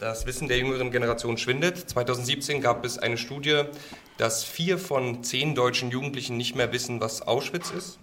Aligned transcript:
das 0.00 0.26
Wissen 0.26 0.48
der 0.48 0.58
jüngeren 0.58 0.90
Generation 0.90 1.36
schwindet. 1.36 1.78
2017 1.90 2.62
gab 2.62 2.84
es 2.84 2.98
eine 2.98 3.18
Studie, 3.18 3.64
dass 4.16 4.44
vier 4.44 4.78
von 4.78 5.22
zehn 5.22 5.54
deutschen 5.54 5.90
Jugendlichen 5.90 6.36
nicht 6.36 6.56
mehr 6.56 6.72
wissen, 6.72 7.00
was 7.00 7.22
Auschwitz 7.22 7.70
ist. 7.70 7.98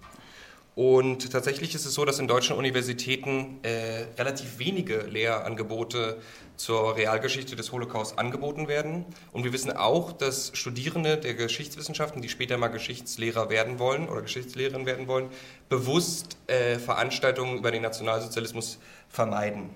Und 0.75 1.31
tatsächlich 1.31 1.73
ist 1.73 1.88
es 1.88 1.96
so, 1.96 2.05
dass 2.05 2.20
in 2.20 2.28
deutschen 2.28 2.55
Universitäten 2.55 3.57
äh, 3.63 4.05
relativ 4.15 4.60
wenige 4.60 4.99
Lehrangebote 4.99 6.20
zur 6.55 6.96
Realgeschichte 6.96 7.55
des 7.55 7.71
Holocaust 7.71 8.20
angeboten 8.20 8.68
werden. 8.68 9.05
Und 9.32 9.43
wir 9.43 9.54
wissen 9.54 9.71
auch, 9.71 10.11
dass 10.11 10.52
Studierende 10.54 11.18
der 11.18 11.34
Geschichtswissenschaften, 11.34 12.21
die 12.21 12.29
später 12.29 12.57
mal 12.57 12.68
Geschichtslehrer 12.68 13.50
werden 13.50 13.79
wollen 13.79 14.07
oder 14.07 14.21
Geschichtslehrerin 14.21 14.86
werden 14.86 15.07
wollen, 15.07 15.29
bewusst 15.68 16.38
äh, 16.45 16.77
Veranstaltungen 16.77 17.57
über 17.57 17.71
den 17.71 17.82
Nationalsozialismus 17.82 18.77
vermeiden. 19.09 19.71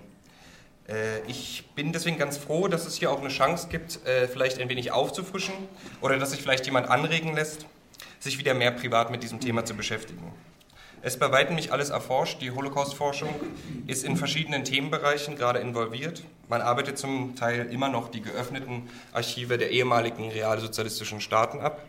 Äh, 0.88 1.20
ich 1.26 1.64
bin 1.74 1.92
deswegen 1.92 2.18
ganz 2.18 2.36
froh, 2.36 2.68
dass 2.68 2.86
es 2.86 2.96
hier 2.96 3.10
auch 3.10 3.20
eine 3.20 3.28
Chance 3.28 3.68
gibt, 3.68 4.04
äh, 4.06 4.28
vielleicht 4.28 4.60
ein 4.60 4.68
wenig 4.68 4.92
aufzufrischen 4.92 5.54
oder 6.00 6.18
dass 6.18 6.30
sich 6.30 6.40
vielleicht 6.40 6.66
jemand 6.66 6.88
anregen 6.88 7.34
lässt, 7.34 7.66
sich 8.20 8.38
wieder 8.38 8.54
mehr 8.54 8.70
privat 8.70 9.10
mit 9.10 9.22
diesem 9.22 9.40
Thema 9.40 9.64
zu 9.64 9.74
beschäftigen. 9.74 10.32
Es 11.04 11.14
ist 11.14 11.18
bei 11.18 11.32
weitem 11.32 11.56
nicht 11.56 11.72
alles 11.72 11.90
erforscht. 11.90 12.40
Die 12.40 12.52
Holocaust-Forschung 12.52 13.28
ist 13.88 14.04
in 14.04 14.16
verschiedenen 14.16 14.62
Themenbereichen 14.62 15.34
gerade 15.34 15.58
involviert. 15.58 16.22
Man 16.48 16.62
arbeitet 16.62 16.96
zum 16.96 17.34
Teil 17.34 17.66
immer 17.72 17.88
noch 17.88 18.08
die 18.08 18.22
geöffneten 18.22 18.88
Archive 19.12 19.58
der 19.58 19.70
ehemaligen 19.70 20.30
realsozialistischen 20.30 21.20
Staaten 21.20 21.58
ab. 21.58 21.82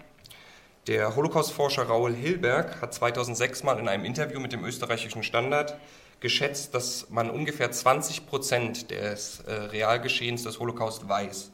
Der 0.88 1.16
Holocaust-Forscher 1.16 1.84
Raoul 1.84 2.16
Hilberg 2.16 2.82
hat 2.82 2.96
2006 2.96 3.62
mal 3.62 3.78
in 3.78 3.88
einem 3.88 4.04
Interview 4.04 4.40
mit 4.40 4.52
dem 4.52 4.66
österreichischen 4.66 5.22
Standard 5.22 5.78
geschätzt, 6.24 6.74
dass 6.74 7.10
man 7.10 7.30
ungefähr 7.30 7.70
20 7.70 8.26
Prozent 8.26 8.90
des 8.90 9.42
äh, 9.42 9.52
Realgeschehens 9.52 10.44
des 10.44 10.60
Holocaust 10.60 11.08
weiß. 11.08 11.52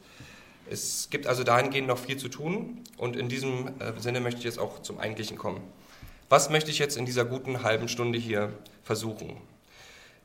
Es 0.70 1.08
gibt 1.10 1.26
also 1.26 1.42
dahingehend 1.42 1.88
noch 1.88 1.98
viel 1.98 2.16
zu 2.16 2.28
tun 2.28 2.84
und 2.96 3.16
in 3.16 3.28
diesem 3.28 3.68
äh, 3.80 3.92
Sinne 3.98 4.20
möchte 4.20 4.38
ich 4.38 4.44
jetzt 4.44 4.60
auch 4.60 4.80
zum 4.80 5.00
Eigentlichen 5.00 5.36
kommen. 5.36 5.60
Was 6.28 6.48
möchte 6.50 6.70
ich 6.70 6.78
jetzt 6.78 6.96
in 6.96 7.04
dieser 7.04 7.24
guten 7.24 7.64
halben 7.64 7.88
Stunde 7.88 8.16
hier 8.16 8.52
versuchen? 8.84 9.36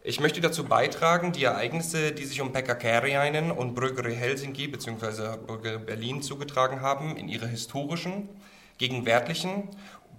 Ich 0.04 0.20
möchte 0.20 0.40
dazu 0.40 0.66
beitragen, 0.66 1.32
die 1.32 1.46
Ereignisse, 1.46 2.12
die 2.12 2.26
sich 2.26 2.40
um 2.40 2.54
Pekka 2.54 2.76
Kääriäinen 2.76 3.50
und 3.50 3.74
Brüggere 3.74 4.12
Helsinki 4.12 4.68
bzw. 4.68 5.38
Brüggere 5.44 5.80
Berlin 5.80 6.22
zugetragen 6.22 6.82
haben, 6.82 7.18
in 7.18 7.28
ihre 7.28 7.48
historischen, 7.48 8.30
gegenwärtigen, 8.78 9.70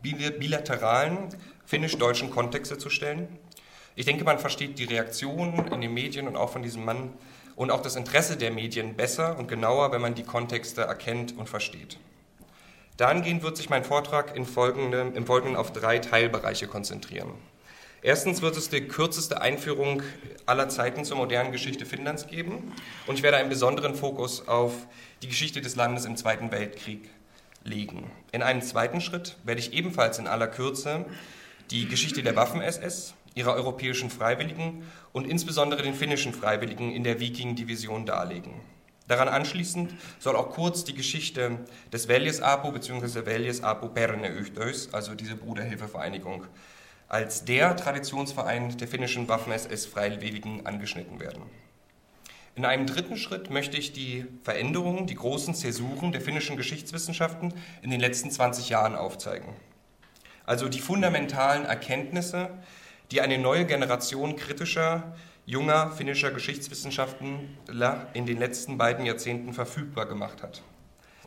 bilateralen, 0.02 1.28
finnisch-deutschen 1.64 2.32
Kontexte 2.32 2.78
zu 2.78 2.90
stellen. 2.90 3.28
Ich 3.98 4.04
denke, 4.04 4.24
man 4.24 4.38
versteht 4.38 4.78
die 4.78 4.84
Reaktion 4.84 5.72
in 5.72 5.80
den 5.80 5.94
Medien 5.94 6.28
und 6.28 6.36
auch 6.36 6.50
von 6.50 6.62
diesem 6.62 6.84
Mann 6.84 7.14
und 7.56 7.70
auch 7.70 7.80
das 7.80 7.96
Interesse 7.96 8.36
der 8.36 8.50
Medien 8.50 8.94
besser 8.94 9.38
und 9.38 9.48
genauer, 9.48 9.90
wenn 9.90 10.02
man 10.02 10.14
die 10.14 10.22
Kontexte 10.22 10.82
erkennt 10.82 11.36
und 11.36 11.48
versteht. 11.48 11.98
Dahingehend 12.98 13.42
wird 13.42 13.56
sich 13.56 13.70
mein 13.70 13.84
Vortrag 13.84 14.36
im 14.36 14.44
Folgenden, 14.44 15.16
im 15.16 15.24
Folgenden 15.24 15.56
auf 15.56 15.72
drei 15.72 15.98
Teilbereiche 15.98 16.68
konzentrieren. 16.68 17.32
Erstens 18.02 18.42
wird 18.42 18.58
es 18.58 18.68
die 18.68 18.82
kürzeste 18.82 19.40
Einführung 19.40 20.02
aller 20.44 20.68
Zeiten 20.68 21.06
zur 21.06 21.16
modernen 21.16 21.50
Geschichte 21.50 21.86
Finnlands 21.86 22.26
geben 22.26 22.74
und 23.06 23.14
ich 23.14 23.22
werde 23.22 23.38
einen 23.38 23.48
besonderen 23.48 23.94
Fokus 23.94 24.46
auf 24.46 24.74
die 25.22 25.28
Geschichte 25.28 25.62
des 25.62 25.74
Landes 25.74 26.04
im 26.04 26.18
Zweiten 26.18 26.52
Weltkrieg 26.52 27.08
legen. 27.64 28.10
In 28.30 28.42
einem 28.42 28.60
zweiten 28.60 29.00
Schritt 29.00 29.36
werde 29.44 29.60
ich 29.60 29.72
ebenfalls 29.72 30.18
in 30.18 30.26
aller 30.26 30.48
Kürze 30.48 31.06
die 31.70 31.88
Geschichte 31.88 32.22
der 32.22 32.36
Waffen-SS, 32.36 33.15
ihrer 33.36 33.54
europäischen 33.54 34.10
Freiwilligen 34.10 34.82
und 35.12 35.28
insbesondere 35.28 35.82
den 35.82 35.94
finnischen 35.94 36.32
Freiwilligen 36.32 36.90
in 36.90 37.04
der 37.04 37.20
Viking-Division 37.20 38.06
darlegen. 38.06 38.54
Daran 39.06 39.28
anschließend 39.28 39.94
soll 40.18 40.34
auch 40.34 40.50
kurz 40.50 40.82
die 40.82 40.94
Geschichte 40.94 41.60
des 41.92 42.08
Veljes 42.08 42.40
Apu 42.40 42.72
bzw. 42.72 43.24
Veljes 43.24 43.62
Apu 43.62 43.88
Perne 43.88 44.28
Yhteys, 44.28 44.88
also 44.92 45.14
diese 45.14 45.36
Bruderhilfevereinigung, 45.36 46.44
als 47.08 47.44
der 47.44 47.76
Traditionsverein 47.76 48.76
der 48.78 48.88
finnischen 48.88 49.28
Waffen-SS-Freiwilligen 49.28 50.66
angeschnitten 50.66 51.20
werden. 51.20 51.42
In 52.56 52.64
einem 52.64 52.86
dritten 52.86 53.18
Schritt 53.18 53.50
möchte 53.50 53.76
ich 53.76 53.92
die 53.92 54.24
Veränderungen, 54.42 55.06
die 55.06 55.14
großen 55.14 55.54
Zäsuren 55.54 56.10
der 56.10 56.22
finnischen 56.22 56.56
Geschichtswissenschaften 56.56 57.52
in 57.82 57.90
den 57.90 58.00
letzten 58.00 58.30
20 58.30 58.70
Jahren 58.70 58.96
aufzeigen. 58.96 59.52
Also 60.46 60.68
die 60.68 60.80
fundamentalen 60.80 61.66
Erkenntnisse, 61.66 62.50
die 63.10 63.20
eine 63.20 63.38
neue 63.38 63.66
Generation 63.66 64.36
kritischer, 64.36 65.14
junger 65.44 65.92
finnischer 65.92 66.32
Geschichtswissenschaftler 66.32 68.08
in 68.14 68.26
den 68.26 68.38
letzten 68.38 68.78
beiden 68.78 69.06
Jahrzehnten 69.06 69.52
verfügbar 69.52 70.06
gemacht 70.06 70.42
hat. 70.42 70.62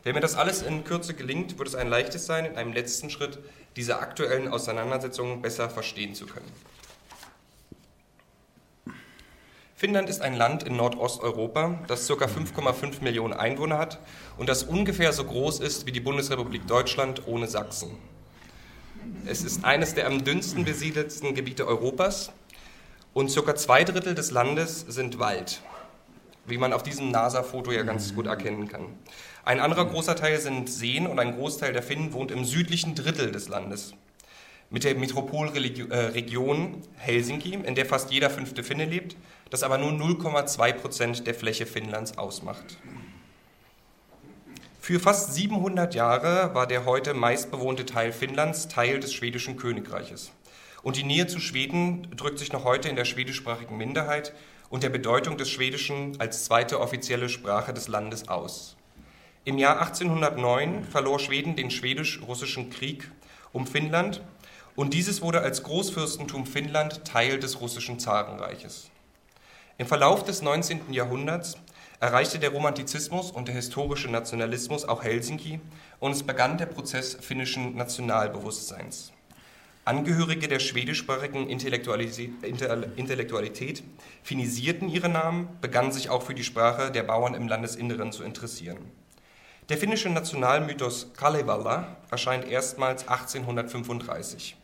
Wenn 0.03 0.15
mir 0.15 0.21
das 0.21 0.35
alles 0.35 0.61
in 0.61 0.83
Kürze 0.83 1.13
gelingt, 1.13 1.57
wird 1.57 1.67
es 1.67 1.75
ein 1.75 1.87
leichtes 1.87 2.25
sein, 2.25 2.45
in 2.45 2.55
einem 2.57 2.73
letzten 2.73 3.09
Schritt 3.09 3.39
diese 3.75 3.99
aktuellen 3.99 4.47
Auseinandersetzungen 4.47 5.41
besser 5.41 5.69
verstehen 5.69 6.15
zu 6.15 6.25
können. 6.25 6.51
Finnland 9.75 10.09
ist 10.09 10.21
ein 10.21 10.35
Land 10.35 10.63
in 10.63 10.75
Nordosteuropa, 10.75 11.79
das 11.87 12.05
ca. 12.05 12.25
5,5 12.25 13.01
Millionen 13.01 13.33
Einwohner 13.33 13.77
hat 13.77 13.99
und 14.37 14.49
das 14.49 14.63
ungefähr 14.63 15.13
so 15.13 15.23
groß 15.23 15.61
ist 15.61 15.85
wie 15.85 15.93
die 15.93 16.01
Bundesrepublik 16.01 16.67
Deutschland 16.67 17.25
ohne 17.27 17.47
Sachsen. 17.47 17.97
Es 19.25 19.43
ist 19.43 19.63
eines 19.63 19.93
der 19.93 20.07
am 20.07 20.23
dünnsten 20.23 20.65
besiedelten 20.65 21.35
Gebiete 21.35 21.67
Europas 21.67 22.31
und 23.13 23.29
circa 23.29 23.55
zwei 23.55 23.83
Drittel 23.83 24.15
des 24.15 24.31
Landes 24.31 24.81
sind 24.87 25.19
Wald, 25.19 25.61
wie 26.45 26.57
man 26.57 26.73
auf 26.73 26.83
diesem 26.83 27.11
NASA-Foto 27.11 27.71
ja 27.71 27.83
ganz 27.83 28.15
gut 28.15 28.27
erkennen 28.27 28.67
kann. 28.67 28.85
Ein 29.45 29.59
anderer 29.59 29.85
großer 29.85 30.15
Teil 30.15 30.39
sind 30.39 30.69
Seen 30.69 31.07
und 31.07 31.19
ein 31.19 31.35
Großteil 31.35 31.73
der 31.73 31.83
Finnen 31.83 32.13
wohnt 32.13 32.31
im 32.31 32.45
südlichen 32.45 32.95
Drittel 32.95 33.31
des 33.31 33.47
Landes. 33.49 33.93
Mit 34.71 34.83
der 34.83 34.95
Metropolregion 34.95 36.83
Helsinki, 36.97 37.53
in 37.55 37.75
der 37.75 37.87
fast 37.87 38.11
jeder 38.11 38.29
fünfte 38.29 38.63
Finne 38.63 38.85
lebt, 38.85 39.15
das 39.49 39.63
aber 39.63 39.79
nur 39.79 39.91
0,2 39.91 40.73
Prozent 40.73 41.25
der 41.25 41.33
Fläche 41.33 41.65
Finnlands 41.65 42.17
ausmacht. 42.19 42.77
Für 44.89 44.99
fast 44.99 45.35
700 45.35 45.93
Jahre 45.93 46.55
war 46.55 46.65
der 46.65 46.83
heute 46.83 47.13
meistbewohnte 47.13 47.85
Teil 47.85 48.11
Finnlands 48.11 48.69
Teil 48.69 48.99
des 48.99 49.13
schwedischen 49.13 49.55
Königreiches. 49.55 50.31
Und 50.81 50.97
die 50.97 51.03
Nähe 51.03 51.27
zu 51.27 51.39
Schweden 51.39 52.07
drückt 52.17 52.39
sich 52.39 52.51
noch 52.51 52.63
heute 52.63 52.89
in 52.89 52.95
der 52.95 53.05
schwedischsprachigen 53.05 53.77
Minderheit 53.77 54.33
und 54.71 54.81
der 54.81 54.89
Bedeutung 54.89 55.37
des 55.37 55.51
Schwedischen 55.51 56.19
als 56.19 56.45
zweite 56.45 56.79
offizielle 56.79 57.29
Sprache 57.29 57.71
des 57.71 57.87
Landes 57.87 58.29
aus. 58.29 58.77
Im 59.45 59.59
Jahr 59.59 59.79
1809 59.79 60.85
verlor 60.85 61.19
Schweden 61.19 61.55
den 61.55 61.69
schwedisch-russischen 61.69 62.71
Krieg 62.71 63.11
um 63.53 63.67
Finnland 63.67 64.23
und 64.75 64.95
dieses 64.95 65.21
wurde 65.21 65.41
als 65.41 65.61
Großfürstentum 65.61 66.47
Finnland 66.47 67.05
Teil 67.05 67.37
des 67.37 67.61
russischen 67.61 67.99
Zarenreiches. 67.99 68.89
Im 69.77 69.85
Verlauf 69.85 70.23
des 70.23 70.41
19. 70.41 70.91
Jahrhunderts 70.91 71.57
erreichte 71.99 72.39
der 72.39 72.51
Romantizismus 72.51 73.31
und 73.31 73.47
der 73.47 73.55
historische 73.55 74.09
Nationalismus 74.09 74.85
auch 74.85 75.03
Helsinki 75.03 75.59
und 75.99 76.13
es 76.13 76.23
begann 76.23 76.57
der 76.57 76.67
Prozess 76.67 77.17
finnischen 77.19 77.75
Nationalbewusstseins. 77.75 79.11
Angehörige 79.85 80.47
der 80.47 80.59
schwedischsprachigen 80.59 81.49
Intellektualität 81.49 83.83
finisierten 84.23 84.87
ihre 84.87 85.09
Namen, 85.09 85.49
begannen 85.61 85.91
sich 85.91 86.09
auch 86.09 86.21
für 86.21 86.35
die 86.35 86.43
Sprache 86.43 86.91
der 86.91 87.03
Bauern 87.03 87.33
im 87.33 87.47
Landesinneren 87.47 88.11
zu 88.11 88.23
interessieren. 88.23 88.77
Der 89.69 89.77
finnische 89.77 90.09
Nationalmythos 90.09 91.11
Kalevala 91.17 91.97
erscheint 92.11 92.47
erstmals 92.47 93.07
1835. 93.07 94.55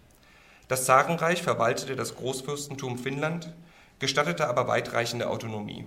Das 0.68 0.86
Zarenreich 0.86 1.44
verwaltete 1.44 1.96
das 1.96 2.16
Großfürstentum 2.16 2.98
Finnland, 2.98 3.54
gestattete 4.00 4.48
aber 4.48 4.68
weitreichende 4.68 5.30
Autonomie. 5.30 5.86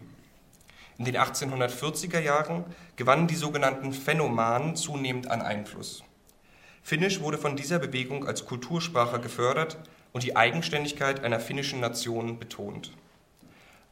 In 0.99 1.05
den 1.05 1.17
1840er 1.17 2.19
Jahren 2.19 2.65
gewannen 2.97 3.29
die 3.29 3.37
sogenannten 3.37 3.93
Phänomanen 3.93 4.75
zunehmend 4.75 5.31
an 5.31 5.43
Einfluss. 5.43 6.03
Finnisch 6.83 7.21
wurde 7.21 7.39
von 7.39 7.55
dieser 7.55 7.79
Bewegung 7.79 8.27
als 8.27 8.47
Kultursprache 8.47 9.21
gefördert 9.21 9.79
und 10.13 10.25
die 10.25 10.35
Eigenständigkeit 10.35 11.23
einer 11.23 11.39
finnischen 11.39 11.79
Nation 11.79 12.41
betont. 12.41 12.91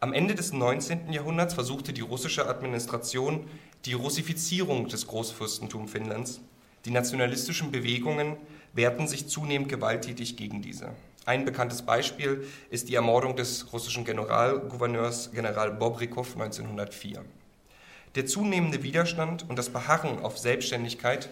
Am 0.00 0.12
Ende 0.12 0.34
des 0.34 0.52
19. 0.52 1.12
Jahrhunderts 1.12 1.54
versuchte 1.54 1.92
die 1.92 2.00
russische 2.00 2.48
Administration 2.48 3.46
die 3.84 3.92
Russifizierung 3.92 4.88
des 4.88 5.06
Großfürstentums 5.06 5.92
Finnlands. 5.92 6.40
Die 6.86 6.90
nationalistischen 6.90 7.70
Bewegungen 7.70 8.36
wehrten 8.72 9.06
sich 9.06 9.28
zunehmend 9.28 9.69
gewalttätig 9.69 10.36
gegen 10.36 10.60
diese. 10.60 10.90
Ein 11.26 11.44
bekanntes 11.44 11.82
Beispiel 11.82 12.46
ist 12.70 12.88
die 12.88 12.94
Ermordung 12.94 13.34
des 13.34 13.73
russischen 13.73 14.05
Generalgouverneurs 14.05 15.32
General 15.32 15.73
Bobrikow 15.73 16.25
1904. 16.25 17.25
Der 18.14 18.26
zunehmende 18.26 18.84
Widerstand 18.84 19.44
und 19.49 19.58
das 19.58 19.70
Beharren 19.70 20.20
auf 20.20 20.38
Selbstständigkeit 20.38 21.28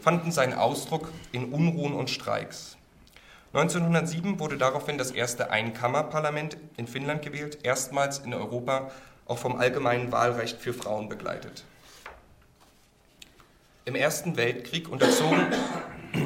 fanden 0.00 0.32
seinen 0.32 0.54
Ausdruck 0.54 1.12
in 1.30 1.52
Unruhen 1.52 1.92
und 1.92 2.08
Streiks. 2.08 2.78
1907 3.52 4.40
wurde 4.40 4.56
daraufhin 4.56 4.96
das 4.96 5.10
erste 5.10 5.50
Einkammerparlament 5.50 6.56
in 6.78 6.86
Finnland 6.86 7.20
gewählt, 7.20 7.58
erstmals 7.64 8.20
in 8.20 8.32
Europa 8.32 8.90
auch 9.26 9.36
vom 9.36 9.56
allgemeinen 9.56 10.10
Wahlrecht 10.10 10.58
für 10.58 10.72
Frauen 10.72 11.10
begleitet. 11.10 11.64
Im 13.84 13.94
Ersten 13.94 14.38
Weltkrieg 14.38 14.88
unterzogen, 14.88 15.48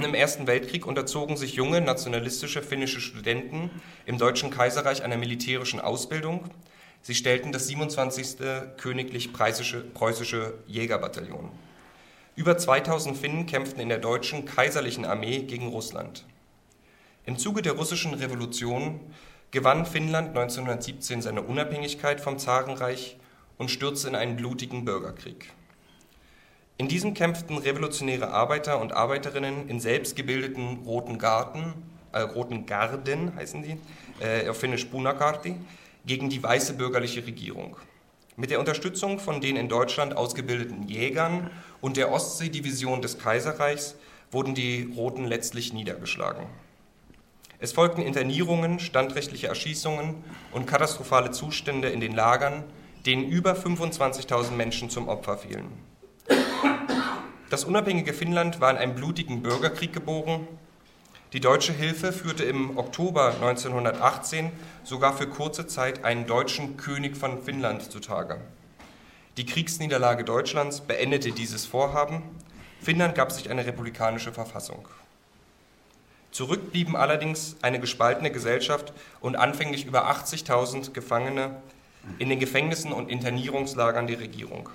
im 0.05 0.15
Ersten 0.15 0.47
Weltkrieg 0.47 0.87
unterzogen 0.87 1.37
sich 1.37 1.55
junge 1.55 1.81
nationalistische 1.81 2.63
finnische 2.63 3.01
Studenten 3.01 3.71
im 4.07 4.19
Deutschen 4.19 4.51
Kaiserreich 4.51 5.03
einer 5.03 5.17
militärischen 5.17 5.81
Ausbildung. 5.81 6.51
Sie 7.03 7.15
stellten 7.15 7.53
das 7.53 7.67
27. 7.69 8.39
Königlich 8.77 9.33
Preußische 9.33 10.55
Jägerbataillon. 10.67 11.51
Über 12.37 12.57
2000 12.57 13.17
Finnen 13.17 13.47
kämpften 13.47 13.81
in 13.81 13.89
der 13.89 13.99
deutschen 13.99 14.45
kaiserlichen 14.45 15.05
Armee 15.05 15.41
gegen 15.41 15.69
Russland. 15.69 16.25
Im 17.27 17.37
Zuge 17.37 17.63
der 17.63 17.73
russischen 17.73 18.15
Revolution 18.15 19.01
gewann 19.51 19.87
Finnland 19.87 20.29
1917 20.29 21.23
seine 21.23 21.43
Unabhängigkeit 21.43 22.21
vom 22.21 22.39
Zarenreich 22.39 23.17
und 23.57 23.71
stürzte 23.71 24.09
in 24.09 24.15
einen 24.15 24.37
blutigen 24.37 24.85
Bürgerkrieg. 24.85 25.53
In 26.81 26.87
diesem 26.87 27.13
kämpften 27.13 27.59
revolutionäre 27.59 28.31
Arbeiter 28.31 28.81
und 28.81 28.93
Arbeiterinnen 28.93 29.69
in 29.69 29.81
selbstgebildeten 29.81 30.85
Roten 30.87 31.19
Garten, 31.19 31.75
äh, 32.13 32.21
Roten 32.21 32.67
Garden 32.67 33.35
heißen 33.35 33.65
die, 33.65 33.79
äh, 34.25 34.49
auf 34.49 34.59
Finnisch 34.59 34.85
Punakarti, 34.85 35.57
gegen 36.07 36.31
die 36.31 36.41
weiße 36.41 36.75
bürgerliche 36.75 37.27
Regierung. 37.27 37.77
Mit 38.37 38.51
der 38.51 38.61
Unterstützung 38.61 39.19
von 39.19 39.41
den 39.41 39.57
in 39.57 39.69
Deutschland 39.69 40.17
ausgebildeten 40.17 40.85
Jägern 40.87 41.51
und 41.81 41.97
der 41.97 42.13
Ostseedivision 42.13 43.03
des 43.03 43.19
Kaiserreichs 43.19 43.97
wurden 44.31 44.55
die 44.55 44.93
Roten 44.97 45.25
letztlich 45.25 45.73
niedergeschlagen. 45.73 46.47
Es 47.59 47.73
folgten 47.73 48.03
Internierungen, 48.03 48.79
standrechtliche 48.79 49.49
Erschießungen 49.49 50.15
und 50.53 50.67
katastrophale 50.69 51.33
Zustände 51.33 51.89
in 51.89 51.99
den 51.99 52.15
Lagern, 52.15 52.63
denen 53.05 53.25
über 53.25 53.55
25.000 53.55 54.53
Menschen 54.53 54.91
zum 54.91 55.09
Opfer 55.09 55.39
fielen. 55.39 55.88
Das 57.51 57.65
unabhängige 57.65 58.13
Finnland 58.13 58.61
war 58.61 58.71
in 58.71 58.77
einem 58.77 58.95
blutigen 58.95 59.43
Bürgerkrieg 59.43 59.93
geboren. 59.93 60.47
Die 61.33 61.41
deutsche 61.41 61.73
Hilfe 61.73 62.13
führte 62.13 62.45
im 62.45 62.77
Oktober 62.77 63.35
1918 63.35 64.51
sogar 64.85 65.17
für 65.17 65.27
kurze 65.27 65.67
Zeit 65.67 66.05
einen 66.05 66.27
deutschen 66.27 66.77
König 66.77 67.17
von 67.17 67.43
Finnland 67.43 67.91
zutage. 67.91 68.39
Die 69.39 69.47
Kriegsniederlage 69.47 70.25
Deutschlands 70.25 70.81
beendete 70.81 71.33
dieses 71.33 71.65
Vorhaben. 71.65 72.23
Finnland 72.81 73.15
gab 73.15 73.33
sich 73.33 73.51
eine 73.51 73.65
republikanische 73.65 74.33
Verfassung. 74.33 74.89
Zurück 76.31 76.71
blieben 76.71 76.97
allerdings 76.97 77.57
eine 77.63 77.81
gespaltene 77.81 78.31
Gesellschaft 78.31 78.93
und 79.21 79.37
anfänglich 79.37 79.87
über 79.87 80.11
80.000 80.11 80.93
Gefangene 80.93 81.57
in 82.19 82.29
den 82.29 82.39
Gefängnissen 82.39 82.93
und 82.93 83.11
Internierungslagern 83.11 84.07
der 84.07 84.21
Regierung. 84.21 84.69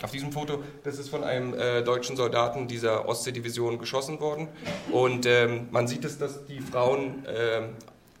Auf 0.00 0.10
diesem 0.10 0.32
Foto, 0.32 0.62
das 0.84 0.98
ist 0.98 1.08
von 1.10 1.22
einem 1.22 1.54
äh, 1.54 1.82
deutschen 1.82 2.16
Soldaten 2.16 2.66
dieser 2.66 3.08
Ostseedivision 3.08 3.78
geschossen 3.78 4.20
worden. 4.20 4.48
Und 4.90 5.26
ähm, 5.26 5.68
man 5.70 5.86
sieht 5.86 6.04
es, 6.04 6.18
dass 6.18 6.44
die 6.46 6.60
Frauen 6.60 7.24
äh, 7.26 7.68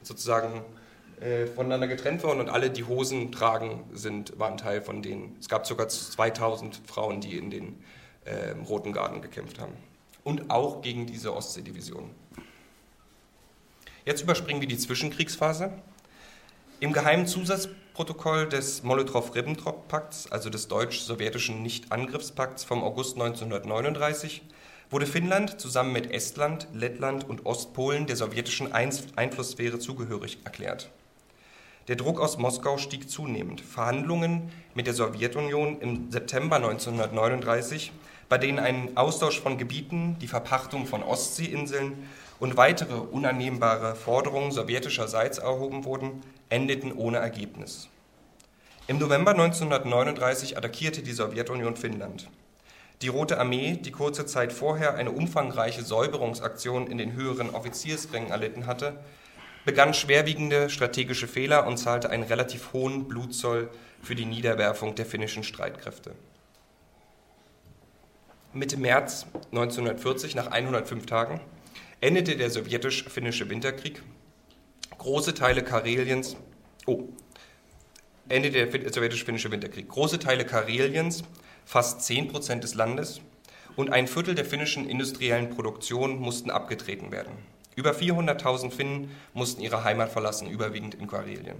sozusagen 0.02 0.62
äh, 1.20 1.46
voneinander 1.46 1.86
getrennt 1.86 2.22
wurden 2.24 2.40
und 2.40 2.48
alle, 2.48 2.70
die 2.70 2.84
Hosen 2.84 3.32
tragen, 3.32 3.84
sind, 3.92 4.38
waren 4.38 4.58
Teil 4.58 4.82
von 4.82 5.02
denen. 5.02 5.36
Es 5.40 5.48
gab 5.48 5.66
sogar 5.66 5.88
2000 5.88 6.80
Frauen, 6.86 7.20
die 7.20 7.36
in 7.36 7.50
den 7.50 7.82
ähm, 8.26 8.62
Roten 8.62 8.92
Garten 8.92 9.22
gekämpft 9.22 9.60
haben. 9.60 9.74
Und 10.24 10.50
auch 10.50 10.82
gegen 10.82 11.06
diese 11.06 11.34
Ostseedivision. 11.34 12.10
Jetzt 14.04 14.22
überspringen 14.22 14.60
wir 14.60 14.68
die 14.68 14.78
Zwischenkriegsphase. 14.78 15.72
Im 16.80 16.92
geheimen 16.92 17.26
Zusatzprotokoll 17.92 18.48
des 18.48 18.82
Molotow-Ribbentrop-Pakts, 18.84 20.32
also 20.32 20.48
des 20.48 20.66
deutsch-sowjetischen 20.68 21.62
Nicht-Angriffspakts 21.62 22.64
vom 22.64 22.82
August 22.82 23.20
1939, 23.20 24.40
wurde 24.88 25.06
Finnland 25.06 25.60
zusammen 25.60 25.92
mit 25.92 26.10
Estland, 26.10 26.68
Lettland 26.72 27.28
und 27.28 27.44
Ostpolen 27.44 28.06
der 28.06 28.16
sowjetischen 28.16 28.72
Einflusssphäre 28.72 29.78
zugehörig 29.78 30.38
erklärt. 30.44 30.90
Der 31.88 31.96
Druck 31.96 32.18
aus 32.18 32.38
Moskau 32.38 32.78
stieg 32.78 33.10
zunehmend. 33.10 33.60
Verhandlungen 33.60 34.50
mit 34.74 34.86
der 34.86 34.94
Sowjetunion 34.94 35.78
im 35.80 36.10
September 36.10 36.56
1939, 36.56 37.92
bei 38.30 38.38
denen 38.38 38.58
ein 38.58 38.96
Austausch 38.96 39.38
von 39.38 39.58
Gebieten, 39.58 40.16
die 40.22 40.28
Verpachtung 40.28 40.86
von 40.86 41.02
Ostseeinseln 41.02 42.08
und 42.40 42.56
weitere 42.56 42.94
unannehmbare 42.94 43.94
Forderungen 43.96 44.50
sowjetischerseits 44.50 45.36
erhoben 45.36 45.84
wurden, 45.84 46.22
endeten 46.52 46.92
ohne 46.92 47.16
Ergebnis. 47.16 47.88
Im 48.86 48.98
November 48.98 49.30
1939 49.30 50.58
attackierte 50.58 51.02
die 51.02 51.12
Sowjetunion 51.12 51.76
Finnland. 51.76 52.28
Die 53.00 53.08
Rote 53.08 53.40
Armee, 53.40 53.78
die 53.80 53.90
kurze 53.90 54.26
Zeit 54.26 54.52
vorher 54.52 54.94
eine 54.94 55.12
umfangreiche 55.12 55.82
Säuberungsaktion 55.82 56.86
in 56.88 56.98
den 56.98 57.14
höheren 57.14 57.50
Offiziersrängen 57.50 58.30
erlitten 58.30 58.66
hatte, 58.66 59.00
begann 59.64 59.94
schwerwiegende 59.94 60.68
strategische 60.68 61.26
Fehler 61.26 61.66
und 61.66 61.78
zahlte 61.78 62.10
einen 62.10 62.24
relativ 62.24 62.74
hohen 62.74 63.08
Blutzoll 63.08 63.70
für 64.02 64.14
die 64.14 64.26
Niederwerfung 64.26 64.94
der 64.94 65.06
finnischen 65.06 65.44
Streitkräfte. 65.44 66.12
Mitte 68.52 68.76
März 68.76 69.26
1940, 69.52 70.34
nach 70.34 70.48
105 70.48 71.06
Tagen, 71.06 71.40
endete 72.02 72.36
der 72.36 72.50
sowjetisch-finnische 72.50 73.48
Winterkrieg. 73.48 74.02
Große 75.02 75.34
Teile 75.34 75.64
Kareliens, 75.64 76.36
oh, 76.86 77.08
endete 78.28 78.64
der 78.64 78.92
sowjetisch-finnische 78.92 79.50
Winterkrieg. 79.50 79.88
Große 79.88 80.20
Teile 80.20 80.46
Kareliens, 80.46 81.24
fast 81.64 82.02
10 82.02 82.28
Prozent 82.28 82.62
des 82.62 82.76
Landes 82.76 83.20
und 83.74 83.92
ein 83.92 84.06
Viertel 84.06 84.36
der 84.36 84.44
finnischen 84.44 84.88
industriellen 84.88 85.50
Produktion 85.50 86.20
mussten 86.20 86.52
abgetreten 86.52 87.10
werden. 87.10 87.32
Über 87.74 87.90
400.000 87.90 88.70
Finnen 88.70 89.10
mussten 89.34 89.60
ihre 89.60 89.82
Heimat 89.82 90.12
verlassen, 90.12 90.48
überwiegend 90.48 90.94
in 90.94 91.08
Karelien. 91.08 91.58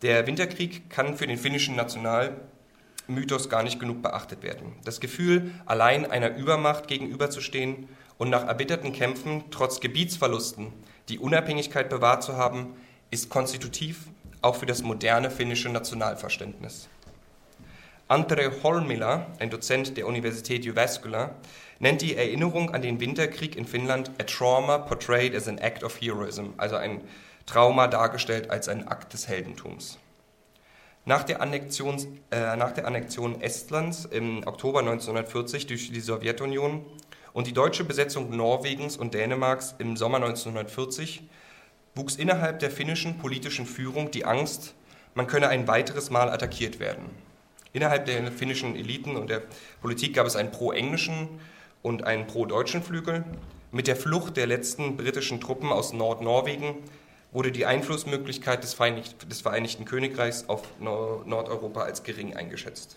Der 0.00 0.26
Winterkrieg 0.26 0.88
kann 0.88 1.18
für 1.18 1.26
den 1.26 1.36
finnischen 1.36 1.76
Nationalmythos 1.76 3.50
gar 3.50 3.62
nicht 3.62 3.78
genug 3.78 4.00
beachtet 4.00 4.42
werden. 4.42 4.72
Das 4.86 5.00
Gefühl, 5.00 5.50
allein 5.66 6.10
einer 6.10 6.34
Übermacht 6.34 6.88
gegenüberzustehen 6.88 7.90
und 8.16 8.30
nach 8.30 8.46
erbitterten 8.46 8.94
Kämpfen 8.94 9.44
trotz 9.50 9.80
Gebietsverlusten 9.80 10.72
die 11.12 11.18
Unabhängigkeit 11.18 11.90
bewahrt 11.90 12.22
zu 12.22 12.38
haben, 12.38 12.74
ist 13.10 13.28
konstitutiv 13.28 14.06
auch 14.40 14.56
für 14.56 14.64
das 14.64 14.82
moderne 14.82 15.30
finnische 15.30 15.68
Nationalverständnis. 15.68 16.88
Andre 18.08 18.50
Holmila, 18.62 19.26
ein 19.38 19.50
Dozent 19.50 19.98
der 19.98 20.06
Universität 20.06 20.64
Jyväskylä, 20.64 21.34
nennt 21.80 22.00
die 22.00 22.16
Erinnerung 22.16 22.72
an 22.74 22.80
den 22.80 22.98
Winterkrieg 22.98 23.56
in 23.56 23.66
Finnland 23.66 24.10
a 24.18 24.22
trauma 24.24 24.78
portrayed 24.78 25.34
as 25.34 25.48
an 25.48 25.58
act 25.58 25.84
of 25.84 26.00
heroism, 26.00 26.54
also 26.56 26.76
ein 26.76 27.02
Trauma 27.44 27.88
dargestellt 27.88 28.50
als 28.50 28.70
ein 28.70 28.88
Akt 28.88 29.12
des 29.12 29.28
Heldentums. 29.28 29.98
Nach 31.04 31.24
der, 31.24 31.42
Annexion, 31.42 32.20
äh, 32.30 32.56
nach 32.56 32.72
der 32.72 32.86
Annexion 32.86 33.42
Estlands 33.42 34.06
im 34.06 34.46
Oktober 34.46 34.78
1940 34.78 35.66
durch 35.66 35.92
die 35.92 36.00
Sowjetunion 36.00 36.86
und 37.32 37.46
die 37.46 37.52
deutsche 37.52 37.84
Besetzung 37.84 38.34
Norwegens 38.36 38.96
und 38.96 39.14
Dänemarks 39.14 39.74
im 39.78 39.96
Sommer 39.96 40.18
1940 40.18 41.22
wuchs 41.94 42.16
innerhalb 42.16 42.58
der 42.58 42.70
finnischen 42.70 43.18
politischen 43.18 43.66
Führung 43.66 44.10
die 44.10 44.24
Angst, 44.24 44.74
man 45.14 45.26
könne 45.26 45.48
ein 45.48 45.68
weiteres 45.68 46.10
Mal 46.10 46.30
attackiert 46.30 46.80
werden. 46.80 47.10
Innerhalb 47.72 48.06
der 48.06 48.30
finnischen 48.32 48.76
Eliten 48.76 49.16
und 49.16 49.30
der 49.30 49.42
Politik 49.80 50.14
gab 50.14 50.26
es 50.26 50.36
einen 50.36 50.50
pro-englischen 50.50 51.28
und 51.82 52.04
einen 52.04 52.26
pro-deutschen 52.26 52.82
Flügel. 52.82 53.24
Mit 53.70 53.86
der 53.86 53.96
Flucht 53.96 54.36
der 54.36 54.46
letzten 54.46 54.96
britischen 54.96 55.40
Truppen 55.40 55.72
aus 55.72 55.92
Nordnorwegen 55.92 56.74
wurde 57.32 57.50
die 57.50 57.64
Einflussmöglichkeit 57.64 58.62
des, 58.62 58.74
Vereinigten 58.74 59.84
Königreichs 59.86 60.48
auf 60.48 60.62
Nordeuropa 60.80 61.82
als 61.82 62.02
gering 62.02 62.36
eingeschätzt. 62.36 62.96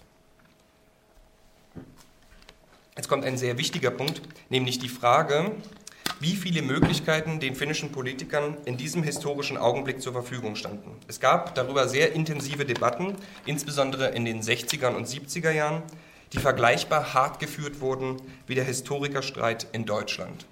Jetzt 2.96 3.10
kommt 3.10 3.25
ein 3.25 3.38
sehr 3.38 3.58
wichtiger 3.58 3.92
Punkt, 3.92 4.22
nämlich 4.50 4.80
die 4.80 4.88
Frage, 4.88 5.52
wie 6.22 6.36
viele 6.36 6.62
Möglichkeiten 6.62 7.42
den 7.42 7.54
finnischen 7.54 7.92
Politikern 7.92 8.56
in 8.64 8.78
diesem 8.78 9.04
historischen 9.04 9.58
Augenblick 9.58 10.02
zur 10.02 10.14
Verfügung 10.14 10.56
standen. 10.56 10.92
Es 11.08 11.20
gab 11.20 11.56
darüber 11.56 11.90
sehr 11.90 12.14
intensive 12.14 12.64
Debatten, 12.64 13.16
insbesondere 13.46 14.12
in 14.12 14.24
den 14.24 14.42
60er 14.42 14.96
und 14.96 15.10
70er 15.10 15.52
Jahren, 15.52 15.84
die 16.32 16.40
vergleichbar 16.40 17.14
hart 17.14 17.40
geführt 17.40 17.82
wurden 17.82 18.22
wie 18.48 18.56
der 18.56 18.64
Historikerstreit 18.64 19.68
in 19.74 19.86
Deutschland. 19.86 20.46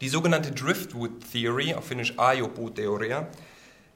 Die 0.00 0.08
sogenannte 0.08 0.52
Driftwood 0.52 1.32
Theory, 1.32 1.74
auf 1.74 1.86
Finnisch 1.86 2.16
Ajopo-Theoria, 2.16 3.26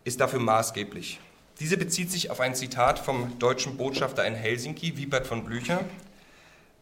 ist 0.02 0.20
dafür 0.20 0.40
maßgeblich. 0.40 1.20
Diese 1.60 1.76
bezieht 1.76 2.10
sich 2.10 2.30
auf 2.30 2.40
ein 2.40 2.56
Zitat 2.56 2.98
vom 2.98 3.38
deutschen 3.38 3.76
Botschafter 3.76 4.26
in 4.26 4.34
Helsinki, 4.34 4.96
Wiebert 4.96 5.28
von 5.28 5.44
Blücher, 5.44 5.84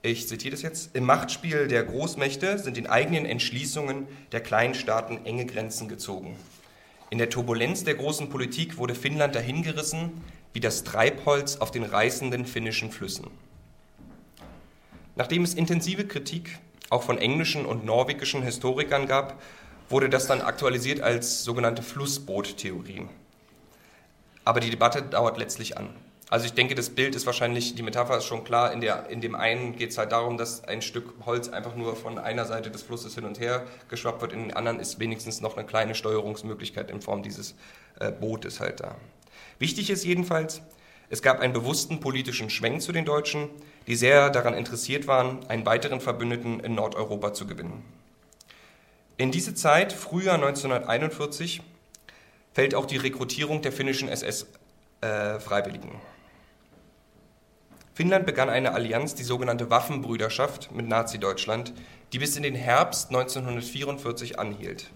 ich 0.03 0.29
zitiere 0.29 0.53
das 0.53 0.63
jetzt, 0.63 0.97
im 0.97 1.05
Machtspiel 1.05 1.69
der 1.69 1.85
Großmächte 1.85 2.59
sind 2.59 2.77
den 2.79 2.87
eigenen 2.87 3.27
Entschließungen 3.27 4.09
der 4.33 4.41
kleinen 4.41 4.75
Staaten 4.75 5.27
enge 5.27 5.45
Grenzen 5.45 5.89
gezogen. 5.89 6.37
In 7.11 7.19
der 7.19 7.29
Turbulenz 7.29 7.85
der 7.85 7.97
großen 7.97 8.31
Politik 8.31 8.79
wurde 8.79 8.95
Finnland 8.95 9.35
dahingerissen, 9.35 10.13
wie 10.55 10.61
das 10.61 10.85
Treibholz 10.85 11.57
auf 11.57 11.71
den 11.71 11.85
reißenden 11.85 12.47
finnischen 12.47 12.91
Flüssen. 12.91 13.27
Nachdem 15.17 15.43
es 15.43 15.53
intensive 15.53 16.07
Kritik 16.07 16.59
auch 16.89 17.03
von 17.03 17.19
englischen 17.19 17.67
und 17.67 17.85
norwegischen 17.85 18.43
Historikern 18.43 19.07
gab, 19.07 19.43
wurde 19.91 20.09
das 20.09 20.27
dann 20.27 20.41
aktualisiert 20.41 21.01
als 21.01 21.45
sogenannte 21.45 21.83
Flussboottheorie. 21.83 23.07
Aber 24.45 24.61
die 24.61 24.71
Debatte 24.71 25.03
dauert 25.03 25.37
letztlich 25.37 25.77
an. 25.77 25.91
Also 26.31 26.47
ich 26.47 26.53
denke, 26.53 26.77
das 26.77 26.91
Bild 26.91 27.17
ist 27.17 27.27
wahrscheinlich, 27.27 27.75
die 27.75 27.83
Metapher 27.83 28.17
ist 28.17 28.25
schon 28.25 28.45
klar. 28.45 28.73
In, 28.73 28.81
der, 28.81 29.11
in 29.11 29.21
dem 29.21 29.35
einen 29.35 29.75
geht 29.75 29.91
es 29.91 29.99
halt 29.99 30.13
darum, 30.13 30.39
dass 30.39 30.63
ein 30.63 30.81
Stück 30.81 31.13
Holz 31.27 31.49
einfach 31.49 31.75
nur 31.75 31.97
von 31.97 32.19
einer 32.19 32.45
Seite 32.45 32.71
des 32.71 32.83
Flusses 32.83 33.17
hin 33.17 33.25
und 33.25 33.41
her 33.41 33.67
geschwappt 33.89 34.23
wird. 34.23 34.33
In 34.33 34.45
den 34.45 34.53
anderen 34.55 34.79
ist 34.79 35.01
wenigstens 35.01 35.41
noch 35.41 35.57
eine 35.57 35.67
kleine 35.67 35.97
Steuerungsmöglichkeit 35.97 36.89
in 36.89 37.01
Form 37.01 37.25
dieses 37.25 37.57
äh, 37.99 38.13
Bootes 38.13 38.61
halt 38.61 38.79
da. 38.79 38.95
Wichtig 39.59 39.91
ist 39.91 40.05
jedenfalls, 40.05 40.63
es 41.09 41.21
gab 41.21 41.41
einen 41.41 41.53
bewussten 41.53 41.99
politischen 41.99 42.49
Schwenk 42.49 42.81
zu 42.81 42.93
den 42.93 43.05
Deutschen, 43.05 43.49
die 43.89 43.97
sehr 43.97 44.31
daran 44.31 44.55
interessiert 44.55 45.09
waren, 45.09 45.45
einen 45.49 45.67
weiteren 45.67 46.01
Verbündeten 46.01 46.61
in 46.61 46.77
Nordeuropa 46.77 47.33
zu 47.35 47.49
gewinnen. 47.49 47.83
In 49.17 49.33
diese 49.33 49.55
Zeit, 49.55 49.93
Frühjahr 49.93 50.37
1941, 50.37 51.61
fällt 52.55 52.77
auch 52.77 52.87
die 52.87 52.99
Rekrutierung 52.99 53.63
der 53.63 53.73
finnischen 53.73 54.09
SS-Freiwilligen. 54.09 55.89
Äh, 55.89 56.20
Finnland 57.95 58.25
begann 58.25 58.49
eine 58.49 58.73
Allianz, 58.73 59.15
die 59.15 59.25
sogenannte 59.25 59.69
Waffenbrüderschaft 59.69 60.73
mit 60.73 60.89
Nazi-Deutschland, 60.89 61.73
die 62.13 62.19
bis 62.19 62.37
in 62.37 62.43
den 62.43 62.55
Herbst 62.55 63.09
1944 63.09 64.39
anhielt. 64.39 64.91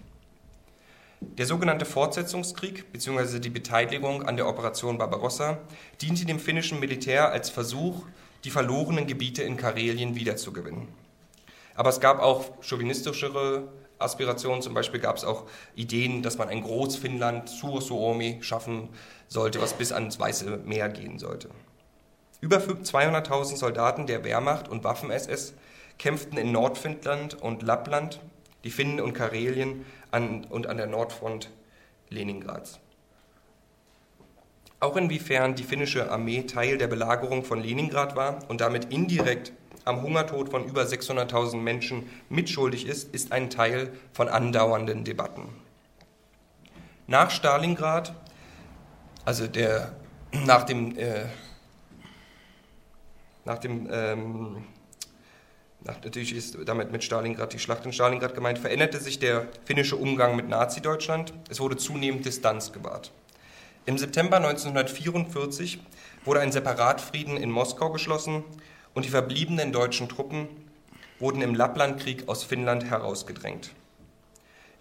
Der 1.21 1.45
sogenannte 1.45 1.85
Fortsetzungskrieg 1.85 2.91
bzw. 2.91 3.39
die 3.39 3.49
Beteiligung 3.49 4.23
an 4.23 4.37
der 4.37 4.47
Operation 4.47 4.97
Barbarossa 4.97 5.57
diente 6.01 6.25
dem 6.25 6.39
finnischen 6.39 6.79
Militär 6.79 7.31
als 7.31 7.49
Versuch, 7.49 8.03
die 8.43 8.51
verlorenen 8.51 9.07
Gebiete 9.07 9.43
in 9.43 9.57
Karelien 9.57 10.15
wiederzugewinnen. 10.15 10.87
Aber 11.75 11.89
es 11.89 11.99
gab 11.99 12.21
auch 12.21 12.61
chauvinistischere 12.61 13.67
Aspirationen, 13.97 14.61
zum 14.61 14.73
Beispiel 14.73 14.99
gab 14.99 15.17
es 15.17 15.25
auch 15.25 15.45
Ideen, 15.75 16.21
dass 16.21 16.37
man 16.37 16.49
ein 16.49 16.61
Großfinnland, 16.61 17.49
Suo-Suomi, 17.49 18.39
schaffen 18.41 18.89
sollte, 19.27 19.61
was 19.61 19.73
bis 19.73 19.91
ans 19.91 20.19
Weiße 20.19 20.61
Meer 20.65 20.89
gehen 20.89 21.17
sollte. 21.19 21.49
Über 22.45 22.57
200.000 22.57 23.57
Soldaten 23.57 24.05
der 24.05 24.23
Wehrmacht 24.23 24.67
und 24.67 24.83
Waffen-SS 24.83 25.55
kämpften 25.97 26.37
in 26.37 26.51
Nordfinnland 26.51 27.41
und 27.41 27.63
Lappland, 27.63 28.19
die 28.63 28.69
Finnen 28.69 29.01
und 29.01 29.13
Karelien 29.13 29.83
an, 30.11 30.43
und 30.43 30.67
an 30.67 30.77
der 30.77 30.85
Nordfront 30.85 31.49
Leningrads. 32.09 32.79
Auch 34.79 34.95
inwiefern 34.95 35.55
die 35.55 35.63
finnische 35.63 36.11
Armee 36.11 36.43
Teil 36.43 36.77
der 36.77 36.85
Belagerung 36.85 37.43
von 37.43 37.63
Leningrad 37.63 38.15
war 38.15 38.47
und 38.47 38.61
damit 38.61 38.93
indirekt 38.93 39.51
am 39.83 40.03
Hungertod 40.03 40.49
von 40.49 40.65
über 40.65 40.83
600.000 40.83 41.55
Menschen 41.55 42.07
mitschuldig 42.29 42.85
ist, 42.85 43.11
ist 43.11 43.31
ein 43.31 43.49
Teil 43.49 43.91
von 44.13 44.29
andauernden 44.29 45.03
Debatten. 45.03 45.49
Nach 47.07 47.31
Stalingrad, 47.31 48.13
also 49.25 49.47
der, 49.47 49.95
nach 50.31 50.61
dem, 50.61 50.95
äh, 50.95 51.25
nach 53.45 53.59
dem 53.59 53.87
ähm, 53.91 54.65
nach, 55.85 56.03
natürlich 56.03 56.35
ist 56.35 56.57
damit 56.65 56.91
mit 56.91 57.03
Stalingrad 57.03 57.53
die 57.53 57.59
Schlacht 57.59 57.85
in 57.85 57.93
Stalingrad 57.93 58.33
gemeint, 58.33 58.57
veränderte 58.57 58.99
sich 58.99 59.19
der 59.19 59.47
finnische 59.65 59.95
Umgang 59.95 60.35
mit 60.35 60.49
Nazi-Deutschland. 60.49 61.31
Es 61.47 61.59
wurde 61.59 61.77
zunehmend 61.77 62.25
Distanz 62.25 62.73
gewahrt. 62.73 63.11
Im 63.85 63.99
September 63.99 64.37
1944 64.37 65.79
wurde 66.23 66.39
ein 66.39 66.51
Separatfrieden 66.51 67.37
in 67.37 67.51
Moskau 67.51 67.91
geschlossen 67.91 68.43
und 68.95 69.05
die 69.05 69.09
verbliebenen 69.09 69.71
deutschen 69.71 70.09
Truppen 70.09 70.47
wurden 71.19 71.43
im 71.43 71.53
Lapplandkrieg 71.53 72.27
aus 72.27 72.43
Finnland 72.43 72.85
herausgedrängt. 72.85 73.69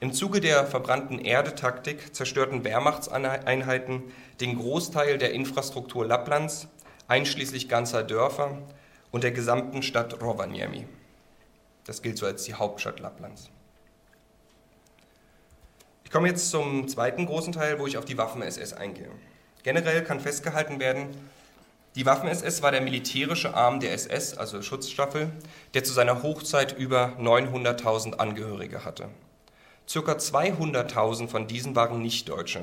Im 0.00 0.14
Zuge 0.14 0.40
der 0.40 0.66
verbrannten 0.66 1.18
Erde-Taktik 1.18 2.14
zerstörten 2.14 2.64
Wehrmachtseinheiten 2.64 4.04
den 4.40 4.56
Großteil 4.56 5.18
der 5.18 5.32
Infrastruktur 5.32 6.06
Lapplands, 6.06 6.68
einschließlich 7.08 7.68
ganzer 7.68 8.02
Dörfer 8.02 8.58
und 9.10 9.24
der 9.24 9.32
gesamten 9.32 9.82
Stadt 9.82 10.20
Rovaniemi. 10.20 10.86
Das 11.84 12.02
gilt 12.02 12.18
so 12.18 12.26
als 12.26 12.44
die 12.44 12.54
Hauptstadt 12.54 13.00
Lapplands. 13.00 13.50
Ich 16.04 16.10
komme 16.10 16.28
jetzt 16.28 16.50
zum 16.50 16.88
zweiten 16.88 17.26
großen 17.26 17.52
Teil, 17.52 17.78
wo 17.78 17.86
ich 17.86 17.98
auf 17.98 18.04
die 18.04 18.16
Waffen-SS 18.16 18.72
eingehe. 18.72 19.10
Generell 19.62 20.04
kann 20.04 20.20
festgehalten 20.20 20.80
werden, 20.80 21.08
die 21.96 22.06
Waffen-SS 22.06 22.60
war 22.62 22.72
der 22.72 22.80
militärische 22.80 23.54
Arm 23.54 23.78
der 23.78 23.92
SS, 23.92 24.36
also 24.36 24.62
Schutzstaffel, 24.62 25.30
der 25.74 25.84
zu 25.84 25.92
seiner 25.92 26.24
Hochzeit 26.24 26.76
über 26.76 27.12
900.000 27.20 28.14
Angehörige 28.14 28.84
hatte. 28.84 29.10
Circa 29.88 30.14
200.000 30.14 31.28
von 31.28 31.46
diesen 31.46 31.76
waren 31.76 32.02
Nicht-Deutsche. 32.02 32.62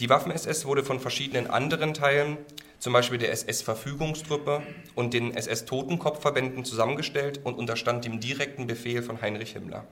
Die 0.00 0.08
Waffen-SS 0.08 0.64
wurde 0.64 0.82
von 0.82 0.98
verschiedenen 0.98 1.48
anderen 1.48 1.94
Teilen, 1.94 2.38
zum 2.80 2.94
Beispiel 2.94 3.18
der 3.18 3.30
SS-Verfügungstruppe 3.30 4.62
und 4.94 5.12
den 5.12 5.36
SS-Totenkopfverbänden 5.36 6.64
zusammengestellt 6.64 7.40
und 7.44 7.58
unterstand 7.58 8.06
dem 8.06 8.20
direkten 8.20 8.66
Befehl 8.66 9.02
von 9.02 9.20
Heinrich 9.20 9.52
Himmler. 9.52 9.86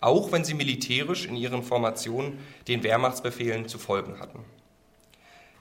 Auch 0.00 0.30
wenn 0.30 0.44
sie 0.44 0.54
militärisch 0.54 1.26
in 1.26 1.36
ihren 1.36 1.64
Formationen 1.64 2.38
den 2.68 2.84
Wehrmachtsbefehlen 2.84 3.66
zu 3.66 3.78
folgen 3.78 4.20
hatten. 4.20 4.44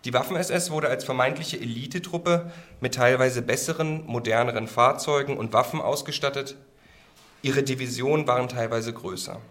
Die 0.05 0.13
Waffen-SS 0.13 0.69
wurde 0.69 0.89
als 0.89 1.03
vermeintliche 1.03 1.57
Elitetruppe 1.57 2.51
mit 2.79 2.93
teilweise 2.93 3.41
besseren, 3.41 4.05
moderneren 4.05 4.67
Fahrzeugen 4.67 5.35
und 5.35 5.53
Waffen 5.53 5.81
ausgestattet. 5.81 6.55
Ihre 7.41 7.63
Divisionen 7.63 8.27
waren 8.27 8.47
teilweise 8.47 8.93
größer. 8.93 9.41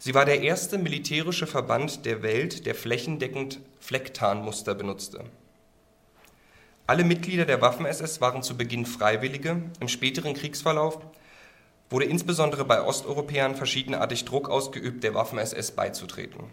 Sie 0.00 0.14
war 0.14 0.24
der 0.24 0.42
erste 0.42 0.78
militärische 0.78 1.46
Verband 1.46 2.04
der 2.04 2.22
Welt, 2.22 2.66
der 2.66 2.74
flächendeckend 2.74 3.60
Flecktarnmuster 3.78 4.74
benutzte. 4.74 5.24
Alle 6.88 7.04
Mitglieder 7.04 7.44
der 7.44 7.60
Waffen-SS 7.60 8.22
waren 8.22 8.42
zu 8.42 8.56
Beginn 8.56 8.86
Freiwillige. 8.86 9.60
Im 9.78 9.88
späteren 9.88 10.32
Kriegsverlauf 10.32 10.98
wurde 11.90 12.06
insbesondere 12.06 12.64
bei 12.64 12.82
Osteuropäern 12.82 13.56
verschiedenartig 13.56 14.24
Druck 14.24 14.48
ausgeübt, 14.48 15.04
der 15.04 15.12
Waffen-SS 15.12 15.72
beizutreten. 15.72 16.44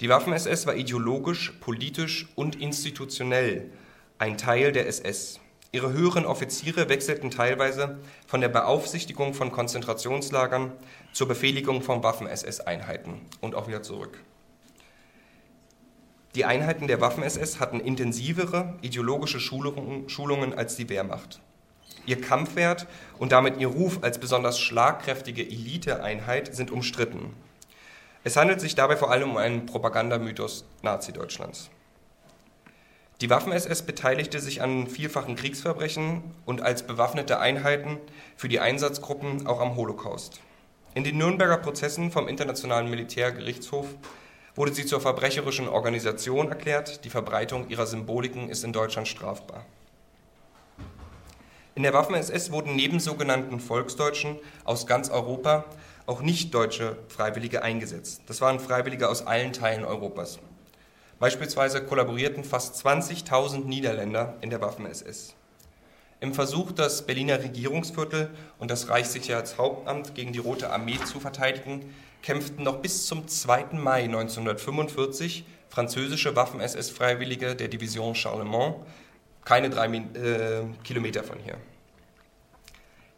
Die 0.00 0.08
Waffen-SS 0.08 0.66
war 0.66 0.74
ideologisch, 0.74 1.52
politisch 1.60 2.30
und 2.34 2.56
institutionell 2.56 3.70
ein 4.18 4.38
Teil 4.38 4.72
der 4.72 4.86
SS. 4.86 5.38
Ihre 5.70 5.92
höheren 5.92 6.24
Offiziere 6.24 6.88
wechselten 6.88 7.30
teilweise 7.30 7.98
von 8.26 8.40
der 8.40 8.48
Beaufsichtigung 8.48 9.34
von 9.34 9.52
Konzentrationslagern 9.52 10.72
zur 11.12 11.28
Befehligung 11.28 11.82
von 11.82 12.02
Waffen-SS-Einheiten 12.02 13.20
und 13.42 13.54
auch 13.54 13.68
wieder 13.68 13.82
zurück. 13.82 14.18
Die 16.36 16.44
Einheiten 16.44 16.86
der 16.86 17.00
Waffen-SS 17.00 17.58
hatten 17.58 17.80
intensivere 17.80 18.74
ideologische 18.82 19.40
Schulungen 19.40 20.54
als 20.54 20.76
die 20.76 20.88
Wehrmacht. 20.88 21.40
Ihr 22.06 22.20
Kampfwert 22.20 22.86
und 23.18 23.32
damit 23.32 23.58
ihr 23.58 23.66
Ruf 23.66 23.98
als 24.02 24.18
besonders 24.18 24.60
schlagkräftige 24.60 25.42
Eliteeinheit 25.42 26.54
sind 26.54 26.70
umstritten. 26.70 27.34
Es 28.22 28.36
handelt 28.36 28.60
sich 28.60 28.76
dabei 28.76 28.96
vor 28.96 29.10
allem 29.10 29.30
um 29.30 29.36
einen 29.38 29.66
Propagandamythos 29.66 30.64
Nazi-Deutschlands. 30.82 31.70
Die 33.20 33.28
Waffen-SS 33.28 33.82
beteiligte 33.82 34.38
sich 34.38 34.62
an 34.62 34.86
vielfachen 34.86 35.34
Kriegsverbrechen 35.34 36.22
und 36.46 36.62
als 36.62 36.86
bewaffnete 36.86 37.40
Einheiten 37.40 37.98
für 38.36 38.48
die 38.48 38.60
Einsatzgruppen 38.60 39.46
auch 39.46 39.60
am 39.60 39.74
Holocaust. 39.74 40.40
In 40.94 41.04
den 41.04 41.18
Nürnberger 41.18 41.58
Prozessen 41.58 42.10
vom 42.12 42.28
Internationalen 42.28 42.88
Militärgerichtshof 42.88 43.88
wurde 44.54 44.74
sie 44.74 44.86
zur 44.86 45.00
verbrecherischen 45.00 45.68
Organisation 45.68 46.48
erklärt. 46.48 47.04
Die 47.04 47.10
Verbreitung 47.10 47.68
ihrer 47.68 47.86
Symboliken 47.86 48.48
ist 48.48 48.64
in 48.64 48.72
Deutschland 48.72 49.08
strafbar. 49.08 49.64
In 51.74 51.84
der 51.84 51.94
Waffen-SS 51.94 52.50
wurden 52.50 52.76
neben 52.76 53.00
sogenannten 53.00 53.60
Volksdeutschen 53.60 54.38
aus 54.64 54.86
ganz 54.86 55.08
Europa 55.08 55.64
auch 56.06 56.20
nicht-deutsche 56.20 56.96
Freiwillige 57.08 57.62
eingesetzt. 57.62 58.22
Das 58.26 58.40
waren 58.40 58.58
Freiwillige 58.58 59.08
aus 59.08 59.26
allen 59.26 59.52
Teilen 59.52 59.84
Europas. 59.84 60.40
Beispielsweise 61.20 61.84
kollaborierten 61.84 62.44
fast 62.44 62.84
20.000 62.84 63.66
Niederländer 63.66 64.36
in 64.40 64.50
der 64.50 64.60
Waffen-SS. 64.60 65.34
Im 66.18 66.34
Versuch, 66.34 66.72
das 66.72 67.06
Berliner 67.06 67.42
Regierungsviertel 67.42 68.30
und 68.58 68.70
das 68.70 68.88
Reichssicherheitshauptamt 68.88 70.14
gegen 70.14 70.32
die 70.32 70.38
Rote 70.38 70.70
Armee 70.70 70.98
zu 71.06 71.20
verteidigen, 71.20 71.94
kämpften 72.22 72.64
noch 72.64 72.78
bis 72.78 73.06
zum 73.06 73.26
2. 73.28 73.74
Mai 73.74 74.04
1945 74.04 75.44
französische 75.68 76.34
Waffen-SS-Freiwillige 76.36 77.54
der 77.54 77.68
Division 77.68 78.14
Charlemont, 78.14 78.76
keine 79.44 79.70
drei 79.70 79.86
äh, 79.86 80.64
Kilometer 80.84 81.24
von 81.24 81.38
hier. 81.38 81.56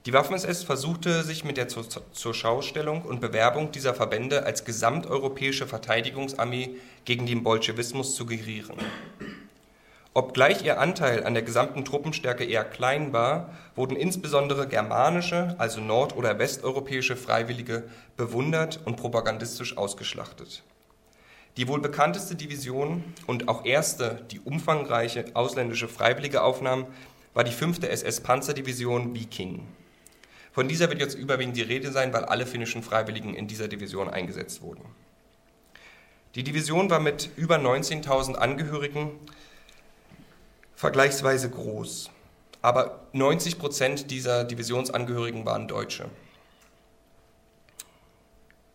Die 0.04 0.12
Waffen-SS 0.12 0.64
versuchte 0.64 1.22
sich 1.22 1.44
mit 1.44 1.56
der 1.56 1.68
zur, 1.68 1.86
zur 2.12 2.34
Schaustellung 2.34 3.02
und 3.02 3.20
Bewerbung 3.20 3.70
dieser 3.70 3.94
Verbände 3.94 4.44
als 4.44 4.64
gesamteuropäische 4.64 5.68
Verteidigungsarmee 5.68 6.70
gegen 7.04 7.26
den 7.26 7.44
Bolschewismus 7.44 8.16
zu 8.16 8.26
gerieren. 8.26 8.76
Obgleich 10.14 10.62
ihr 10.62 10.78
Anteil 10.78 11.24
an 11.24 11.32
der 11.32 11.42
gesamten 11.42 11.86
Truppenstärke 11.86 12.44
eher 12.44 12.64
klein 12.64 13.14
war, 13.14 13.50
wurden 13.74 13.96
insbesondere 13.96 14.68
germanische, 14.68 15.54
also 15.56 15.80
nord- 15.80 16.14
oder 16.16 16.38
westeuropäische 16.38 17.16
Freiwillige 17.16 17.84
bewundert 18.18 18.80
und 18.84 18.96
propagandistisch 18.96 19.78
ausgeschlachtet. 19.78 20.64
Die 21.56 21.66
wohl 21.66 21.80
bekannteste 21.80 22.34
Division 22.34 23.04
und 23.26 23.48
auch 23.48 23.64
erste, 23.64 24.22
die 24.30 24.40
umfangreiche 24.40 25.24
ausländische 25.32 25.88
Freiwillige 25.88 26.42
aufnahm, 26.42 26.86
war 27.32 27.44
die 27.44 27.52
5. 27.52 27.82
SS-Panzerdivision 27.82 29.14
Viking. 29.14 29.66
Von 30.52 30.68
dieser 30.68 30.90
wird 30.90 31.00
jetzt 31.00 31.14
überwiegend 31.14 31.56
die 31.56 31.62
Rede 31.62 31.90
sein, 31.90 32.12
weil 32.12 32.26
alle 32.26 32.44
finnischen 32.44 32.82
Freiwilligen 32.82 33.34
in 33.34 33.48
dieser 33.48 33.68
Division 33.68 34.10
eingesetzt 34.10 34.60
wurden. 34.60 34.84
Die 36.34 36.42
Division 36.42 36.90
war 36.90 37.00
mit 37.00 37.30
über 37.36 37.56
19.000 37.56 38.34
Angehörigen 38.34 39.10
vergleichsweise 40.82 41.48
groß, 41.48 42.10
aber 42.60 43.02
90 43.12 43.60
Prozent 43.60 44.10
dieser 44.10 44.42
Divisionsangehörigen 44.42 45.46
waren 45.46 45.68
Deutsche. 45.68 46.06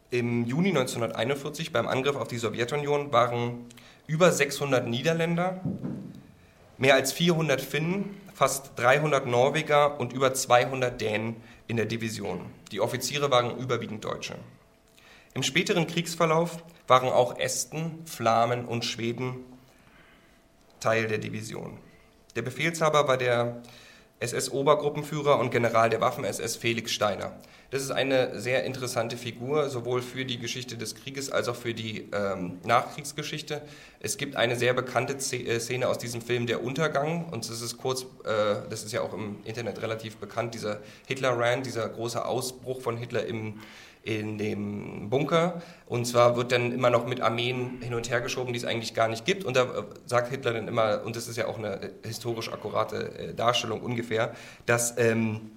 Im 0.09 0.45
Juni 0.45 0.69
1941 0.69 1.73
beim 1.73 1.85
Angriff 1.85 2.15
auf 2.15 2.29
die 2.29 2.37
Sowjetunion 2.37 3.11
waren 3.11 3.65
über 4.07 4.31
600 4.31 4.87
Niederländer, 4.87 5.59
mehr 6.77 6.95
als 6.95 7.11
400 7.11 7.59
Finnen, 7.59 8.15
fast 8.33 8.79
300 8.79 9.25
Norweger 9.25 9.99
und 9.99 10.13
über 10.13 10.33
200 10.33 11.01
Dänen 11.01 11.35
in 11.67 11.75
der 11.75 11.87
Division. 11.87 12.39
Die 12.71 12.79
Offiziere 12.79 13.31
waren 13.31 13.57
überwiegend 13.57 14.05
Deutsche. 14.05 14.35
Im 15.33 15.43
späteren 15.43 15.87
Kriegsverlauf 15.87 16.63
waren 16.87 17.09
auch 17.09 17.37
Esten, 17.37 18.05
Flamen 18.05 18.63
und 18.63 18.85
Schweden 18.85 19.43
Teil 20.79 21.07
der 21.07 21.17
Division. 21.17 21.79
Der 22.37 22.43
Befehlshaber 22.43 23.07
war 23.07 23.17
der 23.17 23.63
SS-Obergruppenführer 24.19 25.39
und 25.39 25.49
General 25.49 25.89
der 25.89 26.01
Waffen-SS 26.01 26.55
Felix 26.55 26.91
Steiner. 26.91 27.31
Das 27.71 27.81
ist 27.81 27.89
eine 27.89 28.39
sehr 28.39 28.63
interessante 28.63 29.17
Figur, 29.17 29.69
sowohl 29.69 30.03
für 30.03 30.23
die 30.23 30.37
Geschichte 30.37 30.77
des 30.77 30.93
Krieges 30.93 31.31
als 31.31 31.47
auch 31.49 31.55
für 31.55 31.73
die 31.73 32.09
ähm, 32.13 32.59
Nachkriegsgeschichte. 32.63 33.63
Es 33.99 34.17
gibt 34.17 34.35
eine 34.35 34.55
sehr 34.55 34.75
bekannte 34.75 35.15
äh, 35.15 35.59
Szene 35.59 35.89
aus 35.89 35.97
diesem 35.97 36.21
Film, 36.21 36.45
Der 36.45 36.63
Untergang, 36.63 37.25
und 37.29 37.49
das 37.49 37.59
ist 37.61 37.79
kurz, 37.79 38.03
äh, 38.03 38.69
das 38.69 38.83
ist 38.83 38.93
ja 38.93 39.01
auch 39.01 39.13
im 39.13 39.37
Internet 39.43 39.81
relativ 39.81 40.17
bekannt, 40.17 40.53
dieser 40.53 40.79
Hitler-Rand, 41.07 41.65
dieser 41.65 41.89
große 41.89 42.23
Ausbruch 42.23 42.81
von 42.81 42.97
Hitler 42.97 43.25
im 43.25 43.61
in 44.07 44.37
dem 44.37 45.09
Bunker. 45.09 45.61
Und 45.85 46.05
zwar 46.05 46.37
wird 46.37 46.53
dann 46.53 46.71
immer 46.71 46.89
noch 46.89 47.05
mit 47.05 47.19
Armeen 47.19 47.81
hin 47.81 47.93
und 47.93 48.09
her 48.09 48.21
geschoben, 48.21 48.53
die 48.53 48.59
es 48.59 48.63
eigentlich 48.63 48.93
gar 48.93 49.09
nicht 49.09 49.25
gibt. 49.25 49.43
Und 49.43 49.57
da 49.57 49.63
äh, 49.63 49.83
sagt 50.05 50.29
Hitler 50.29 50.53
dann 50.53 50.69
immer, 50.69 51.01
und 51.03 51.17
das 51.17 51.27
ist 51.27 51.35
ja 51.35 51.47
auch 51.47 51.57
eine 51.57 51.81
äh, 51.81 51.89
historisch 52.05 52.51
akkurate 52.51 53.11
äh, 53.19 53.33
Darstellung 53.33 53.81
ungefähr, 53.81 54.33
dass, 54.65 54.97
ähm, 54.97 55.51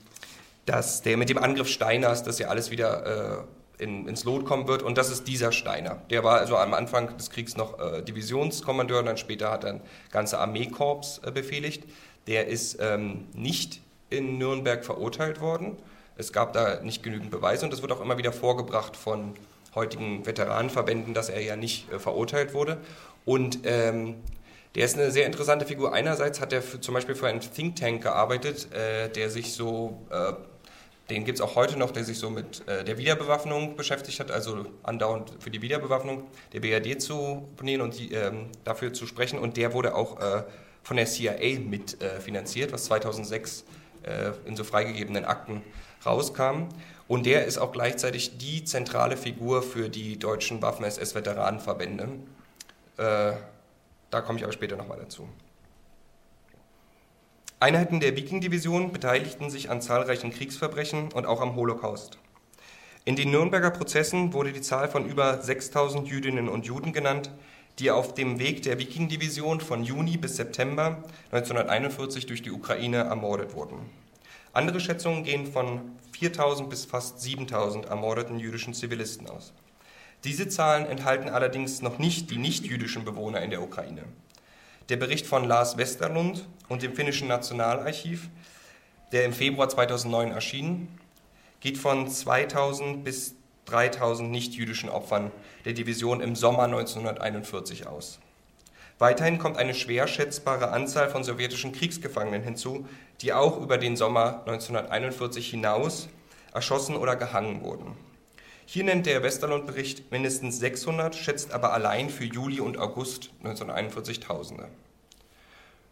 dass 0.66 1.02
der 1.02 1.16
mit 1.16 1.28
dem 1.28 1.38
Angriff 1.38 1.68
Steiners, 1.68 2.24
dass 2.24 2.40
ja 2.40 2.48
alles 2.48 2.72
wieder 2.72 3.46
äh, 3.78 3.82
in, 3.84 4.08
ins 4.08 4.24
Lot 4.24 4.44
kommen 4.46 4.66
wird. 4.66 4.82
Und 4.82 4.98
das 4.98 5.10
ist 5.10 5.28
dieser 5.28 5.52
Steiner. 5.52 6.02
Der 6.10 6.24
war 6.24 6.40
also 6.40 6.56
am 6.56 6.74
Anfang 6.74 7.16
des 7.16 7.30
Kriegs 7.30 7.56
noch 7.56 7.78
äh, 7.78 8.02
Divisionskommandeur 8.02 9.04
dann 9.04 9.16
später 9.16 9.52
hat 9.52 9.62
er 9.62 9.74
ein 9.74 9.80
ganze 10.10 10.38
Armeekorps 10.40 11.20
äh, 11.24 11.30
befehligt. 11.30 11.84
Der 12.26 12.48
ist 12.48 12.78
ähm, 12.80 13.28
nicht 13.32 13.80
in 14.10 14.38
Nürnberg 14.38 14.84
verurteilt 14.84 15.40
worden 15.40 15.76
es 16.16 16.32
gab 16.32 16.52
da 16.52 16.80
nicht 16.82 17.02
genügend 17.02 17.30
Beweise 17.30 17.64
und 17.64 17.72
das 17.72 17.82
wird 17.82 17.92
auch 17.92 18.00
immer 18.00 18.18
wieder 18.18 18.32
vorgebracht 18.32 18.96
von 18.96 19.34
heutigen 19.74 20.26
Veteranenverbänden, 20.26 21.14
dass 21.14 21.28
er 21.28 21.42
ja 21.42 21.56
nicht 21.56 21.90
äh, 21.92 21.98
verurteilt 21.98 22.54
wurde. 22.54 22.78
Und 23.24 23.60
ähm, 23.64 24.16
der 24.74 24.84
ist 24.84 24.96
eine 24.96 25.10
sehr 25.10 25.26
interessante 25.26 25.66
Figur. 25.66 25.92
Einerseits 25.92 26.40
hat 26.40 26.52
er 26.52 26.62
für, 26.62 26.80
zum 26.80 26.94
Beispiel 26.94 27.14
für 27.14 27.26
einen 27.26 27.40
Think 27.40 27.76
Tank 27.76 28.02
gearbeitet, 28.02 28.72
äh, 28.72 29.08
der 29.08 29.30
sich 29.30 29.52
so, 29.52 30.00
äh, 30.10 30.32
den 31.10 31.24
gibt 31.24 31.38
es 31.38 31.44
auch 31.44 31.56
heute 31.56 31.76
noch, 31.76 31.90
der 31.90 32.04
sich 32.04 32.18
so 32.18 32.30
mit 32.30 32.66
äh, 32.68 32.84
der 32.84 32.96
Wiederbewaffnung 32.96 33.76
beschäftigt 33.76 34.20
hat, 34.20 34.30
also 34.30 34.66
andauernd 34.84 35.32
für 35.40 35.50
die 35.50 35.60
Wiederbewaffnung 35.60 36.24
der 36.52 36.60
BRD 36.60 37.00
zu 37.02 37.48
oponieren 37.54 37.82
und 37.82 37.98
die, 37.98 38.12
ähm, 38.12 38.46
dafür 38.64 38.92
zu 38.92 39.06
sprechen. 39.06 39.38
Und 39.38 39.56
der 39.56 39.72
wurde 39.72 39.94
auch 39.94 40.20
äh, 40.20 40.44
von 40.82 40.96
der 40.96 41.06
CIA 41.06 41.58
mitfinanziert, 41.60 42.72
was 42.72 42.84
2006 42.84 43.64
äh, 44.04 44.30
in 44.46 44.56
so 44.56 44.62
freigegebenen 44.64 45.24
Akten 45.24 45.62
rauskam. 46.04 46.68
Und 47.08 47.26
der 47.26 47.44
ist 47.44 47.58
auch 47.58 47.72
gleichzeitig 47.72 48.38
die 48.38 48.64
zentrale 48.64 49.16
Figur 49.16 49.62
für 49.62 49.88
die 49.88 50.18
deutschen 50.18 50.62
Waffen-SS-Veteranenverbände. 50.62 52.08
Äh, 52.96 53.32
da 54.10 54.20
komme 54.20 54.38
ich 54.38 54.44
aber 54.44 54.52
später 54.52 54.76
nochmal 54.76 54.98
dazu. 54.98 55.28
Einheiten 57.58 58.00
der 58.00 58.16
Viking-Division 58.16 58.92
beteiligten 58.92 59.50
sich 59.50 59.70
an 59.70 59.82
zahlreichen 59.82 60.30
Kriegsverbrechen 60.30 61.12
und 61.12 61.26
auch 61.26 61.40
am 61.40 61.56
Holocaust. 61.56 62.18
In 63.04 63.16
den 63.16 63.30
Nürnberger 63.30 63.70
Prozessen 63.70 64.32
wurde 64.32 64.52
die 64.52 64.60
Zahl 64.60 64.88
von 64.88 65.04
über 65.04 65.42
6000 65.42 66.08
Jüdinnen 66.08 66.48
und 66.48 66.66
Juden 66.66 66.92
genannt, 66.92 67.30
die 67.78 67.90
auf 67.90 68.14
dem 68.14 68.38
Weg 68.38 68.62
der 68.62 68.78
Viking-Division 68.78 69.60
von 69.60 69.84
Juni 69.84 70.16
bis 70.16 70.36
September 70.36 71.02
1941 71.32 72.26
durch 72.26 72.42
die 72.42 72.50
Ukraine 72.50 72.98
ermordet 72.98 73.54
wurden. 73.54 73.78
Andere 74.52 74.80
Schätzungen 74.80 75.22
gehen 75.22 75.46
von 75.46 75.92
4000 76.12 76.68
bis 76.68 76.84
fast 76.84 77.20
7000 77.20 77.86
ermordeten 77.86 78.38
jüdischen 78.38 78.74
Zivilisten 78.74 79.28
aus. 79.28 79.52
Diese 80.24 80.48
Zahlen 80.48 80.86
enthalten 80.86 81.28
allerdings 81.28 81.82
noch 81.82 81.98
nicht 81.98 82.30
die 82.30 82.36
nicht-jüdischen 82.36 83.04
Bewohner 83.04 83.40
in 83.42 83.50
der 83.50 83.62
Ukraine. 83.62 84.02
Der 84.88 84.96
Bericht 84.96 85.26
von 85.26 85.44
Lars 85.44 85.76
Westerlund 85.76 86.46
und 86.68 86.82
dem 86.82 86.94
finnischen 86.94 87.28
Nationalarchiv, 87.28 88.28
der 89.12 89.24
im 89.24 89.32
Februar 89.32 89.68
2009 89.68 90.32
erschien, 90.32 90.88
geht 91.60 91.78
von 91.78 92.08
2000 92.08 93.04
bis 93.04 93.36
3000 93.66 94.30
nicht-jüdischen 94.30 94.88
Opfern 94.90 95.30
der 95.64 95.74
Division 95.74 96.20
im 96.20 96.34
Sommer 96.34 96.64
1941 96.64 97.86
aus. 97.86 98.18
Weiterhin 99.00 99.38
kommt 99.38 99.56
eine 99.56 99.72
schwer 99.72 100.06
schätzbare 100.06 100.72
Anzahl 100.72 101.08
von 101.08 101.24
sowjetischen 101.24 101.72
Kriegsgefangenen 101.72 102.42
hinzu, 102.42 102.86
die 103.22 103.32
auch 103.32 103.58
über 103.58 103.78
den 103.78 103.96
Sommer 103.96 104.40
1941 104.40 105.48
hinaus 105.48 106.10
erschossen 106.52 106.96
oder 106.96 107.16
gehangen 107.16 107.62
wurden. 107.62 107.96
Hier 108.66 108.84
nennt 108.84 109.06
der 109.06 109.22
Westerlund-Bericht 109.22 110.12
mindestens 110.12 110.58
600, 110.58 111.14
schätzt 111.14 111.54
aber 111.54 111.72
allein 111.72 112.10
für 112.10 112.26
Juli 112.26 112.60
und 112.60 112.76
August 112.76 113.30
1941 113.38 114.20
Tausende. 114.20 114.68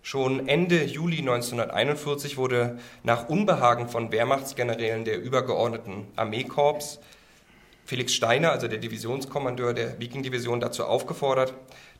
Schon 0.02 0.46
Ende 0.46 0.84
Juli 0.84 1.20
1941 1.20 2.36
wurde 2.36 2.78
nach 3.04 3.30
Unbehagen 3.30 3.88
von 3.88 4.12
Wehrmachtsgenerälen 4.12 5.06
der 5.06 5.18
übergeordneten 5.18 6.08
Armeekorps 6.14 7.00
Felix 7.88 8.12
Steiner, 8.12 8.52
also 8.52 8.68
der 8.68 8.76
Divisionskommandeur 8.76 9.72
der 9.72 9.98
Viking-Division, 9.98 10.60
dazu 10.60 10.84
aufgefordert, 10.84 11.54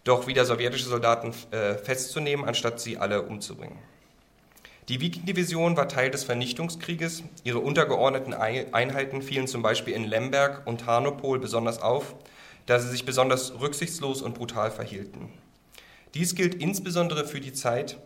doch 0.09 0.27
wieder 0.27 0.45
sowjetische 0.45 0.89
Soldaten 0.89 1.35
äh, 1.51 1.75
festzunehmen, 1.75 2.45
anstatt 2.45 2.81
sie 2.81 2.97
alle 2.97 3.23
umzubringen. 3.23 3.79
Die 4.89 5.03
Viking-Division 5.03 5.77
war 5.77 5.87
Teil 5.87 6.11
des 6.11 6.25
Vernichtungskrieges. 6.25 7.23
Ihre 7.45 7.59
untergeordneten 7.59 8.33
Einheiten 8.33 9.21
fielen 9.21 9.47
zum 9.47 9.61
Beispiel 9.61 9.93
in 9.93 10.05
Lemberg 10.05 10.67
und 10.67 10.81
Tarnopol 10.81 11.39
besonders 11.39 11.83
auf, 11.83 12.15
da 12.65 12.79
sie 12.79 12.89
sich 12.89 13.05
besonders 13.05 13.61
rücksichtslos 13.61 14.23
und 14.23 14.35
brutal 14.35 14.71
verhielten. 14.71 15.29
Dies 16.15 16.35
gilt 16.35 16.55
insbesondere 16.55 17.27
für 17.27 17.41
die 17.41 17.53
Zeit, 17.53 17.99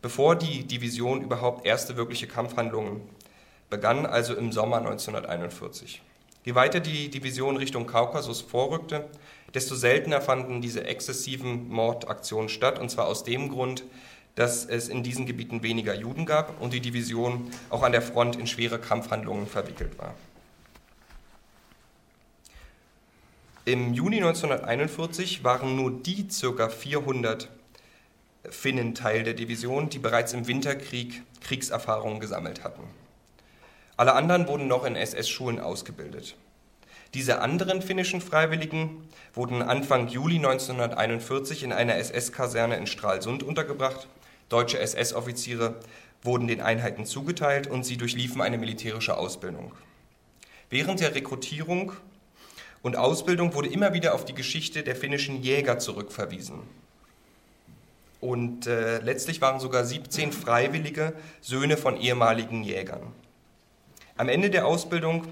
bevor 0.00 0.36
die 0.36 0.64
Division 0.64 1.22
überhaupt 1.22 1.66
erste 1.66 1.96
wirkliche 1.96 2.28
Kampfhandlungen 2.28 3.00
begann, 3.68 4.06
also 4.06 4.36
im 4.36 4.52
Sommer 4.52 4.78
1941. 4.78 6.02
Je 6.44 6.54
weiter 6.54 6.78
die 6.78 7.10
Division 7.10 7.56
Richtung 7.56 7.86
Kaukasus 7.86 8.42
vorrückte, 8.42 9.06
desto 9.54 9.74
seltener 9.74 10.20
fanden 10.20 10.60
diese 10.60 10.84
exzessiven 10.84 11.68
Mordaktionen 11.68 12.48
statt, 12.48 12.78
und 12.78 12.90
zwar 12.90 13.06
aus 13.06 13.24
dem 13.24 13.48
Grund, 13.48 13.84
dass 14.34 14.64
es 14.64 14.88
in 14.88 15.02
diesen 15.02 15.26
Gebieten 15.26 15.62
weniger 15.62 15.94
Juden 15.94 16.26
gab 16.26 16.60
und 16.60 16.72
die 16.72 16.80
Division 16.80 17.50
auch 17.70 17.82
an 17.82 17.92
der 17.92 18.02
Front 18.02 18.36
in 18.36 18.46
schwere 18.46 18.78
Kampfhandlungen 18.78 19.46
verwickelt 19.46 19.98
war. 19.98 20.14
Im 23.64 23.92
Juni 23.92 24.16
1941 24.16 25.44
waren 25.44 25.76
nur 25.76 25.90
die 25.90 26.28
ca. 26.28 26.68
400 26.68 27.50
Finnen 28.48 28.94
Teil 28.94 29.24
der 29.24 29.34
Division, 29.34 29.90
die 29.90 29.98
bereits 29.98 30.32
im 30.32 30.46
Winterkrieg 30.46 31.22
Kriegserfahrungen 31.42 32.20
gesammelt 32.20 32.64
hatten. 32.64 32.82
Alle 33.96 34.14
anderen 34.14 34.46
wurden 34.46 34.68
noch 34.68 34.84
in 34.84 34.94
SS-Schulen 34.94 35.58
ausgebildet. 35.58 36.36
Diese 37.14 37.40
anderen 37.40 37.80
finnischen 37.80 38.20
Freiwilligen 38.20 39.08
wurden 39.32 39.62
Anfang 39.62 40.08
Juli 40.08 40.36
1941 40.36 41.62
in 41.62 41.72
einer 41.72 41.96
SS-Kaserne 41.96 42.76
in 42.76 42.86
Stralsund 42.86 43.42
untergebracht. 43.42 44.06
deutsche 44.50 44.78
SS-Offiziere 44.78 45.76
wurden 46.22 46.48
den 46.48 46.60
Einheiten 46.60 47.06
zugeteilt 47.06 47.66
und 47.66 47.84
sie 47.84 47.96
durchliefen 47.96 48.42
eine 48.42 48.58
militärische 48.58 49.16
Ausbildung. 49.16 49.72
Während 50.70 51.00
der 51.00 51.14
Rekrutierung 51.14 51.92
und 52.82 52.96
Ausbildung 52.96 53.54
wurde 53.54 53.68
immer 53.68 53.94
wieder 53.94 54.14
auf 54.14 54.24
die 54.24 54.34
Geschichte 54.34 54.82
der 54.82 54.96
finnischen 54.96 55.42
Jäger 55.42 55.78
zurückverwiesen. 55.78 56.60
Und 58.20 58.66
äh, 58.66 58.98
letztlich 58.98 59.40
waren 59.40 59.60
sogar 59.60 59.84
17 59.84 60.32
Freiwillige 60.32 61.14
Söhne 61.40 61.76
von 61.76 61.96
ehemaligen 61.96 62.64
Jägern. 62.64 63.02
Am 64.16 64.28
Ende 64.28 64.50
der 64.50 64.66
Ausbildung 64.66 65.28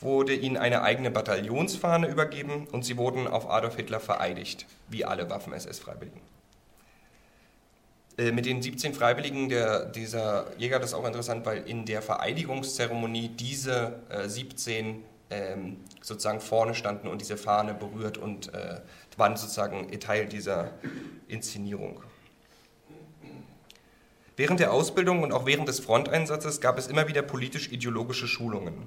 wurde 0.00 0.34
ihnen 0.34 0.56
eine 0.56 0.82
eigene 0.82 1.10
Bataillonsfahne 1.10 2.06
übergeben 2.06 2.66
und 2.70 2.84
sie 2.84 2.96
wurden 2.96 3.26
auf 3.26 3.50
Adolf 3.50 3.76
Hitler 3.76 4.00
vereidigt, 4.00 4.66
wie 4.88 5.04
alle 5.04 5.28
Waffen-SS-Freiwilligen. 5.28 6.20
Äh, 8.18 8.32
mit 8.32 8.46
den 8.46 8.60
17 8.60 8.94
Freiwilligen 8.94 9.48
der, 9.48 9.86
dieser 9.86 10.46
Jäger, 10.58 10.78
das 10.78 10.90
ist 10.90 10.94
auch 10.94 11.06
interessant, 11.06 11.46
weil 11.46 11.68
in 11.68 11.84
der 11.84 12.02
Vereidigungszeremonie 12.02 13.28
diese 13.28 14.00
äh, 14.08 14.28
17 14.28 15.04
ähm, 15.30 15.76
sozusagen 16.00 16.40
vorne 16.40 16.74
standen 16.74 17.08
und 17.08 17.20
diese 17.20 17.36
Fahne 17.36 17.74
berührt 17.74 18.18
und 18.18 18.52
äh, 18.54 18.80
waren 19.16 19.36
sozusagen 19.36 19.90
Teil 20.00 20.26
dieser 20.26 20.70
Inszenierung. 21.26 22.00
Während 24.36 24.60
der 24.60 24.72
Ausbildung 24.72 25.24
und 25.24 25.32
auch 25.32 25.46
während 25.46 25.68
des 25.68 25.80
Fronteinsatzes 25.80 26.60
gab 26.60 26.78
es 26.78 26.86
immer 26.86 27.08
wieder 27.08 27.22
politisch-ideologische 27.22 28.28
Schulungen. 28.28 28.86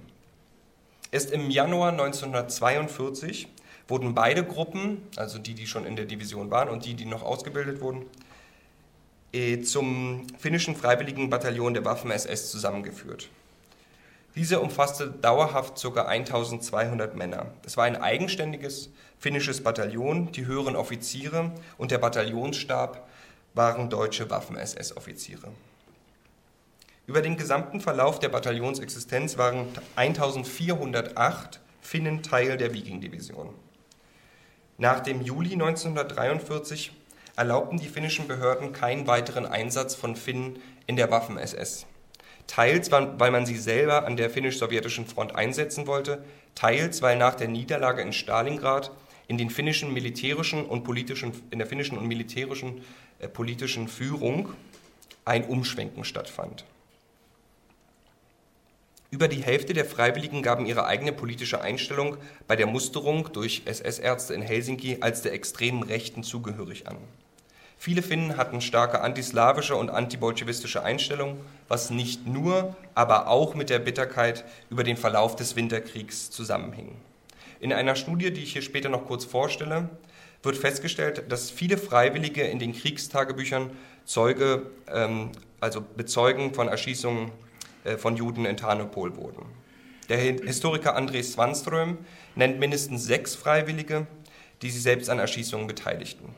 Erst 1.12 1.32
im 1.32 1.50
Januar 1.50 1.92
1942 1.92 3.48
wurden 3.88 4.16
beide 4.16 4.46
Gruppen, 4.46 5.02
also 5.18 5.38
die, 5.40 5.54
die 5.54 5.68
schon 5.68 5.86
in 5.86 5.98
der 5.98 6.06
Division 6.06 6.50
waren 6.50 6.70
und 6.70 6.86
die, 6.86 6.94
die 6.94 7.06
noch 7.06 7.22
ausgebildet 7.22 7.82
wurden, 7.82 8.06
äh, 9.34 9.62
zum 9.62 10.26
finnischen 10.40 10.76
Freiwilligen 10.76 11.30
Bataillon 11.30 11.74
der 11.74 11.84
Waffen-SS 11.84 12.50
zusammengeführt. 12.52 13.30
Diese 14.36 14.62
umfasste 14.62 15.10
dauerhaft 15.10 15.82
ca. 15.82 16.06
1200 16.06 17.18
Männer. 17.18 17.48
Es 17.66 17.76
war 17.76 17.84
ein 17.84 17.98
eigenständiges 17.98 18.90
finnisches 19.20 19.62
Bataillon, 19.62 20.32
die 20.32 20.46
höheren 20.46 20.78
Offiziere 20.78 21.52
und 21.78 21.92
der 21.92 21.98
Bataillonsstab 21.98 23.10
waren 23.54 23.90
deutsche 23.90 24.30
Waffen-SS-Offiziere. 24.30 25.50
Über 27.08 27.22
den 27.22 27.36
gesamten 27.36 27.82
Verlauf 27.82 28.20
der 28.20 28.30
Bataillonsexistenz 28.30 29.38
waren 29.38 29.68
1408 29.96 31.60
Finnen 31.82 32.22
Teil 32.22 32.58
der 32.58 32.74
Viking-Division. 32.74 33.50
Nach 34.78 35.00
dem 35.00 35.22
Juli 35.22 35.54
1943 35.54 36.92
erlaubten 37.36 37.80
die 37.80 37.88
finnischen 37.88 38.28
Behörden 38.28 38.72
keinen 38.72 39.08
weiteren 39.08 39.46
Einsatz 39.46 39.96
von 39.96 40.16
Finnen 40.16 40.60
in 40.86 40.96
der 40.96 41.10
Waffen-SS. 41.10 41.88
Teils, 42.48 42.92
weil 42.92 43.32
man 43.32 43.46
sie 43.46 43.58
selber 43.58 44.06
an 44.06 44.16
der 44.16 44.30
finnisch-sowjetischen 44.30 45.06
Front 45.06 45.36
einsetzen 45.36 45.88
wollte, 45.88 46.24
teils, 46.56 47.02
weil 47.02 47.18
nach 47.18 47.36
der 47.36 47.48
Niederlage 47.48 48.02
in 48.02 48.14
Stalingrad 48.14 48.92
in 49.28 49.38
den 49.38 49.50
finnischen 49.50 49.94
militärischen 49.94 50.66
und 50.66 50.84
politischen, 50.84 51.32
in 51.52 51.60
der 51.60 51.68
finnischen 51.68 51.98
und 51.98 52.08
militärischen 52.08 52.82
äh, 53.20 53.28
politischen 53.28 53.88
Führung 53.88 54.50
ein 55.24 55.46
Umschwenken 55.46 56.04
stattfand. 56.04 56.66
Über 59.14 59.28
die 59.28 59.44
Hälfte 59.44 59.74
der 59.74 59.84
Freiwilligen 59.84 60.42
gaben 60.42 60.66
ihre 60.66 60.86
eigene 60.86 61.12
politische 61.12 61.60
Einstellung 61.60 62.16
bei 62.48 62.56
der 62.56 62.66
Musterung 62.66 63.28
durch 63.34 63.64
SS-Ärzte 63.66 64.34
in 64.34 64.42
Helsinki 64.42 65.00
als 65.02 65.22
der 65.22 65.34
extremen 65.34 65.84
Rechten 65.84 66.24
zugehörig 66.24 66.88
an. 66.88 66.96
Viele 67.78 68.04
Finnen 68.04 68.38
hatten 68.38 68.62
starke 68.62 69.02
antislawische 69.02 69.76
und 69.76 69.90
antibolschewistische 69.90 70.82
Einstellungen, 70.82 71.42
was 71.68 71.90
nicht 71.90 72.26
nur, 72.26 72.74
aber 72.96 73.28
auch 73.28 73.54
mit 73.54 73.70
der 73.70 73.80
Bitterkeit 73.80 74.46
über 74.70 74.86
den 74.86 74.96
Verlauf 74.96 75.36
des 75.36 75.58
Winterkriegs 75.58 76.32
zusammenhing. 76.32 76.96
In 77.60 77.74
einer 77.74 77.98
Studie, 77.98 78.32
die 78.32 78.44
ich 78.44 78.54
hier 78.54 78.62
später 78.62 78.88
noch 78.88 79.08
kurz 79.08 79.26
vorstelle, 79.26 79.90
wird 80.42 80.56
festgestellt, 80.56 81.26
dass 81.28 81.52
viele 81.52 81.78
Freiwillige 81.78 82.44
in 82.44 82.60
den 82.60 82.72
Kriegstagebüchern 82.72 83.72
Zeuge, 84.06 84.68
ähm, 84.88 85.32
also 85.60 85.82
Bezeugen 85.82 86.54
von 86.54 86.70
Erschießungen 86.70 87.32
von 87.98 88.16
Juden 88.16 88.46
in 88.46 88.58
Tarnopol 88.58 89.16
wurden. 89.16 89.46
Der 90.10 90.18
Historiker 90.18 90.98
André 90.98 91.24
Swanström 91.24 91.98
nennt 92.36 92.60
mindestens 92.60 93.06
sechs 93.06 93.36
Freiwillige, 93.36 94.08
die 94.62 94.70
sich 94.70 94.84
selbst 94.84 95.10
an 95.10 95.20
Erschießungen 95.20 95.68
beteiligten. 95.68 96.36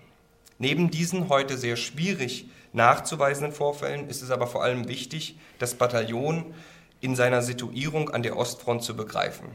Neben 0.60 0.92
diesen 0.92 1.30
heute 1.30 1.58
sehr 1.58 1.76
schwierig 1.76 2.46
nachzuweisenden 2.72 3.52
Vorfällen 3.52 4.08
ist 4.10 4.22
es 4.22 4.32
aber 4.32 4.48
vor 4.48 4.64
allem 4.64 4.88
wichtig, 4.88 5.38
das 5.60 5.76
Bataillon 5.76 6.54
in 7.02 7.16
seiner 7.16 7.42
Situierung 7.42 8.10
an 8.10 8.24
der 8.24 8.38
Ostfront 8.38 8.84
zu 8.84 8.96
begreifen. 8.96 9.48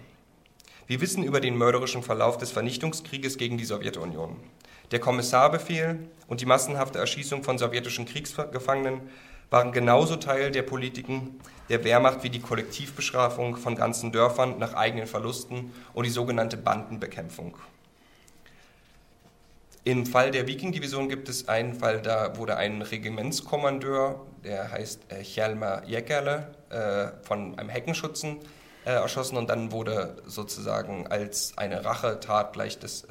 Wir 0.86 1.00
wissen 1.00 1.22
über 1.22 1.40
den 1.40 1.56
mörderischen 1.56 2.02
Verlauf 2.02 2.38
des 2.38 2.50
Vernichtungskrieges 2.50 3.38
gegen 3.38 3.58
die 3.58 3.64
Sowjetunion. 3.64 4.36
Der 4.90 5.00
Kommissarbefehl 5.00 5.98
und 6.28 6.40
die 6.40 6.46
massenhafte 6.46 6.98
Erschießung 6.98 7.42
von 7.42 7.58
sowjetischen 7.58 8.06
Kriegsgefangenen 8.06 9.00
waren 9.50 9.72
genauso 9.72 10.16
Teil 10.16 10.50
der 10.50 10.62
Politiken 10.62 11.40
der 11.68 11.84
Wehrmacht 11.84 12.22
wie 12.22 12.30
die 12.30 12.40
Kollektivbestrafung 12.40 13.56
von 13.56 13.76
ganzen 13.76 14.12
Dörfern 14.12 14.58
nach 14.58 14.74
eigenen 14.74 15.06
Verlusten 15.06 15.72
und 15.92 16.04
die 16.04 16.10
sogenannte 16.10 16.56
Bandenbekämpfung. 16.56 17.56
Im 19.84 20.04
Fall 20.04 20.30
der 20.30 20.46
Viking-Division 20.46 21.08
gibt 21.08 21.28
es 21.28 21.48
einen 21.48 21.74
Fall, 21.74 22.02
da 22.02 22.36
wurde 22.36 22.56
ein 22.56 22.82
Regimentskommandeur, 22.82 24.20
der 24.44 24.70
heißt 24.70 25.00
äh, 25.10 25.22
Hjalmar 25.22 25.84
Jäckerle, 25.86 26.48
äh, 26.68 27.24
von 27.26 27.58
einem 27.58 27.70
Heckenschützen 27.70 28.36
äh, 28.84 28.90
erschossen 28.90 29.38
und 29.38 29.48
dann 29.48 29.72
wurde 29.72 30.16
sozusagen 30.26 31.06
als 31.06 31.56
eine 31.56 31.84
Rachetat 31.84 32.52
gleich 32.52 32.78
das 32.78 33.06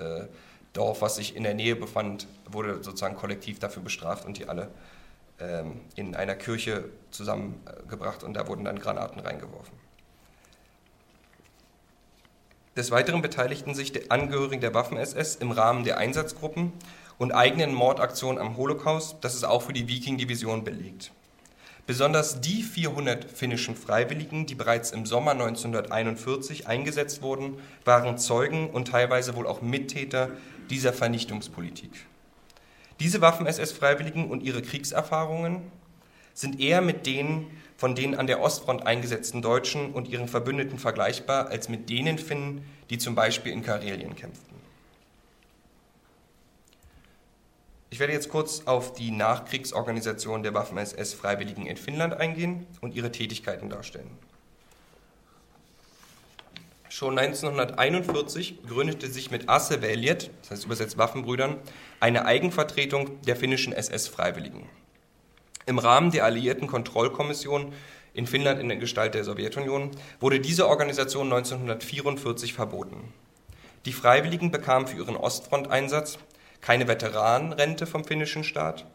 Dorf, 0.73 1.02
was 1.02 1.15
sich 1.15 1.36
in 1.36 1.41
der 1.41 1.56
Nähe 1.56 1.76
befand, 1.76 2.28
wurde 2.47 2.84
sozusagen 2.84 3.15
kollektiv 3.15 3.58
dafür 3.58 3.82
bestraft 3.82 4.26
und 4.26 4.38
die 4.38 4.47
alle 4.47 4.67
in 5.95 6.15
einer 6.15 6.36
Kirche 6.36 6.86
zusammengebracht 7.12 8.23
und 8.23 8.34
da 8.34 8.47
wurden 8.47 8.65
dann 8.65 8.80
Granaten 8.80 9.19
reingeworfen. 9.19 9.78
Des 12.76 12.91
Weiteren 12.91 13.21
beteiligten 13.21 13.73
sich 13.73 13.91
die 13.91 14.12
Angehörigen 14.12 14.62
der 14.62 14.73
Waffen-SS 14.73 15.36
im 15.38 15.52
Rahmen 15.52 15.84
der 15.84 15.97
Einsatzgruppen 15.97 16.73
und 17.17 17.32
eigenen 17.32 17.73
Mordaktionen 17.73 18.39
am 18.39 18.56
Holocaust. 18.56 19.17
Das 19.21 19.34
ist 19.34 19.43
auch 19.43 19.63
für 19.63 19.73
die 19.73 19.88
Viking-Division 19.88 20.63
belegt. 20.63 21.12
Besonders 21.88 22.41
die 22.41 22.63
400 22.63 23.26
finnischen 23.32 23.76
Freiwilligen, 23.76 24.45
die 24.45 24.56
bereits 24.56 24.91
im 24.91 25.06
Sommer 25.06 25.32
1941 25.32 26.67
eingesetzt 26.67 27.21
wurden, 27.21 27.58
waren 27.86 28.17
Zeugen 28.17 28.69
und 28.69 28.89
teilweise 28.89 29.36
wohl 29.36 29.47
auch 29.47 29.62
Mittäter 29.62 30.30
dieser 30.69 30.93
Vernichtungspolitik. 30.93 32.06
Diese 33.00 33.22
Waffen-SS-Freiwilligen 33.22 34.30
und 34.30 34.42
ihre 34.42 34.62
Kriegserfahrungen 34.62 35.72
sind 36.34 36.60
eher 36.60 36.82
mit 36.82 37.06
denen 37.06 37.48
von 37.78 37.94
den 37.94 38.16
an 38.16 38.26
der 38.28 38.42
Ostfront 38.42 38.86
eingesetzten 38.88 39.42
Deutschen 39.42 39.94
und 39.94 40.08
ihren 40.08 40.28
Verbündeten 40.28 40.80
vergleichbar 40.80 41.48
als 41.48 41.70
mit 41.70 41.90
denen 41.90 42.18
Finnen, 42.18 42.66
die 42.90 42.98
zum 42.98 43.14
Beispiel 43.14 43.52
in 43.52 43.64
Karelien 43.64 44.16
kämpften. 44.16 44.58
Ich 47.90 48.00
werde 48.00 48.14
jetzt 48.14 48.30
kurz 48.30 48.64
auf 48.66 48.94
die 48.94 49.12
Nachkriegsorganisation 49.12 50.44
der 50.44 50.54
Waffen-SS-Freiwilligen 50.54 51.66
in 51.66 51.78
Finnland 51.78 52.14
eingehen 52.16 52.68
und 52.82 52.96
ihre 52.96 53.12
Tätigkeiten 53.12 53.70
darstellen. 53.70 54.10
Schon 56.89 57.19
1941 57.19 58.60
gründete 58.65 59.08
sich 59.08 59.30
mit 59.30 59.50
Asse 59.50 59.82
Veljet, 59.82 60.32
das 60.41 60.52
heißt 60.52 60.65
übersetzt 60.65 60.97
Waffenbrüdern, 60.97 61.58
eine 62.00 62.26
Eigenvertretung 62.26 63.21
der 63.23 63.36
finnischen 63.36 63.73
SS-Freiwilligen. 63.73 64.69
Im 65.65 65.80
Rahmen 65.80 66.12
der 66.12 66.23
Alliierten 66.23 66.67
Kontrollkommission 66.67 67.73
in 68.13 68.26
Finnland 68.26 68.60
in 68.62 68.69
der 68.69 68.78
Gestalt 68.78 69.13
der 69.13 69.26
Sowjetunion 69.26 69.91
wurde 70.21 70.39
diese 70.39 70.67
Organisation 70.67 71.28
1944 71.32 72.54
verboten. 72.54 73.13
Die 73.86 73.93
Freiwilligen 73.93 74.50
bekamen 74.50 74.88
für 74.88 74.97
ihren 74.97 75.17
Ostfronteinsatz 75.17 76.17
keine 76.62 76.88
Veteranenrente 76.88 77.86
vom 77.86 78.06
finnischen 78.06 78.43
Staat. 78.43 78.86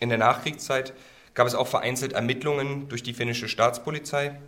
In 0.00 0.08
der 0.08 0.18
Nachkriegszeit 0.18 0.94
gab 1.34 1.46
es 1.46 1.54
auch 1.54 1.68
vereinzelt 1.68 2.14
Ermittlungen 2.14 2.88
durch 2.88 3.02
die 3.02 3.14
finnische 3.14 3.48
Staatspolizei. 3.48 4.38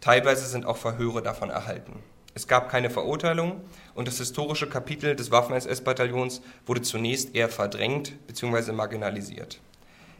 Teilweise 0.00 0.46
sind 0.46 0.64
auch 0.64 0.78
Verhöre 0.78 1.22
davon 1.22 1.50
erhalten. 1.50 2.02
Es 2.34 2.46
gab 2.46 2.70
keine 2.70 2.90
Verurteilung 2.90 3.60
und 3.94 4.08
das 4.08 4.18
historische 4.18 4.68
Kapitel 4.68 5.16
des 5.16 5.30
Waffen-SS-Bataillons 5.30 6.42
wurde 6.64 6.82
zunächst 6.82 7.34
eher 7.34 7.48
verdrängt 7.48 8.14
bzw. 8.26 8.72
marginalisiert. 8.72 9.60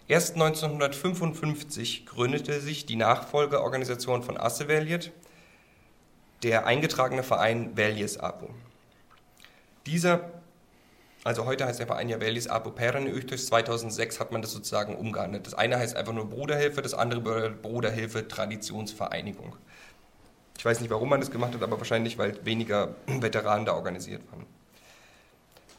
Erst 0.09 0.35
1955 0.35 2.05
gründete 2.05 2.61
sich 2.61 2.85
die 2.85 2.97
Nachfolgeorganisation 2.97 4.23
von 4.23 4.37
Asse 4.37 4.66
Veljet, 4.66 5.12
der 6.43 6.66
eingetragene 6.66 7.23
Verein 7.23 7.77
Veljes 7.77 8.19
Apo. 8.19 8.51
Dieser 9.87 10.31
Also 11.23 11.45
heute 11.45 11.66
heißt 11.66 11.79
der 11.79 11.87
Verein 11.87 12.09
ja 12.09 12.19
Velis 12.19 12.49
Apo 12.49 12.71
Perrenöchtes. 12.71 13.47
2006 13.47 14.21
hat 14.21 14.33
man 14.33 14.43
das 14.43 14.53
sozusagen 14.53 14.97
umgehandelt. 14.97 15.47
Das 15.47 15.55
eine 15.55 15.79
heißt 15.79 15.95
einfach 15.95 16.14
nur 16.14 16.29
Bruderhilfe, 16.29 16.83
das 16.83 16.95
andere 16.95 17.51
Bruderhilfe 17.51 18.27
Traditionsvereinigung. 18.27 19.55
Ich 20.61 20.64
weiß 20.66 20.83
nicht, 20.83 20.90
warum 20.90 21.09
man 21.09 21.20
das 21.20 21.31
gemacht 21.31 21.55
hat, 21.55 21.62
aber 21.62 21.79
wahrscheinlich, 21.79 22.18
weil 22.18 22.44
weniger 22.44 22.94
Veteranen 23.07 23.64
da 23.64 23.73
organisiert 23.73 24.20
waren. 24.31 24.44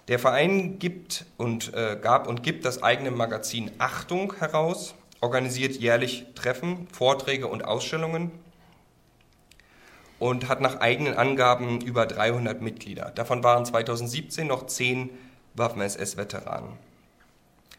Der 0.07 0.17
Verein 0.17 0.79
gibt 0.79 1.27
und, 1.37 1.71
äh, 1.75 1.99
gab 2.01 2.27
und 2.27 2.41
gibt 2.41 2.65
das 2.65 2.81
eigene 2.81 3.11
Magazin 3.11 3.69
Achtung 3.77 4.33
heraus, 4.39 4.95
organisiert 5.19 5.75
jährlich 5.75 6.25
Treffen, 6.33 6.87
Vorträge 6.91 7.45
und 7.45 7.63
Ausstellungen 7.63 8.31
und 10.17 10.49
hat 10.49 10.61
nach 10.61 10.79
eigenen 10.79 11.13
Angaben 11.13 11.81
über 11.81 12.07
300 12.07 12.59
Mitglieder. 12.63 13.11
Davon 13.13 13.43
waren 13.43 13.67
2017 13.67 14.47
noch 14.47 14.65
10 14.65 15.11
Waffen-SS-Veteranen. 15.53 16.71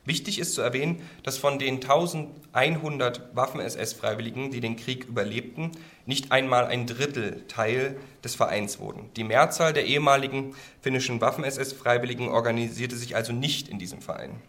Wichtig 0.05 0.41
ist 0.41 0.55
zu 0.55 0.62
erwähnen, 0.62 1.01
dass 1.23 1.38
von 1.38 1.61
den 1.61 1.77
1100 1.77 3.37
Waffen-SS-Freiwilligen, 3.37 4.51
die 4.51 4.61
den 4.61 4.75
Krieg 4.75 5.05
überlebten, 5.05 5.71
nicht 6.07 6.33
einmal 6.33 6.67
ein 6.67 6.88
Drittel 6.88 7.45
Teil 7.47 7.97
des 8.25 8.35
Vereins 8.35 8.81
wurden. 8.81 9.11
Die 9.15 9.23
Mehrzahl 9.23 9.73
der 9.73 9.87
ehemaligen 9.87 10.57
finnischen 10.81 11.21
Waffen-SS-Freiwilligen 11.21 12.29
organisierte 12.29 12.97
sich 12.97 13.15
also 13.15 13.33
nicht 13.33 13.69
in 13.69 13.79
diesem 13.79 14.03
Verein. 14.03 14.41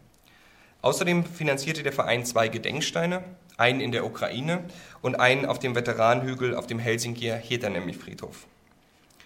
Außerdem 0.82 1.24
finanzierte 1.24 1.84
der 1.84 1.94
Verein 1.94 2.26
zwei 2.26 2.48
Gedenksteine, 2.48 3.24
einen 3.56 3.80
in 3.80 3.92
der 3.92 4.06
Ukraine 4.06 4.64
und 5.04 5.20
einen 5.20 5.46
auf 5.46 5.60
dem 5.60 5.76
Veteranenhügel 5.76 6.56
auf 6.56 6.66
dem 6.66 6.80
Helsinkier 6.80 7.36
Hetanemi-Friedhof. 7.36 8.48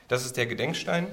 Das 0.09 0.25
ist 0.25 0.35
der 0.35 0.45
Gedenkstein 0.45 1.07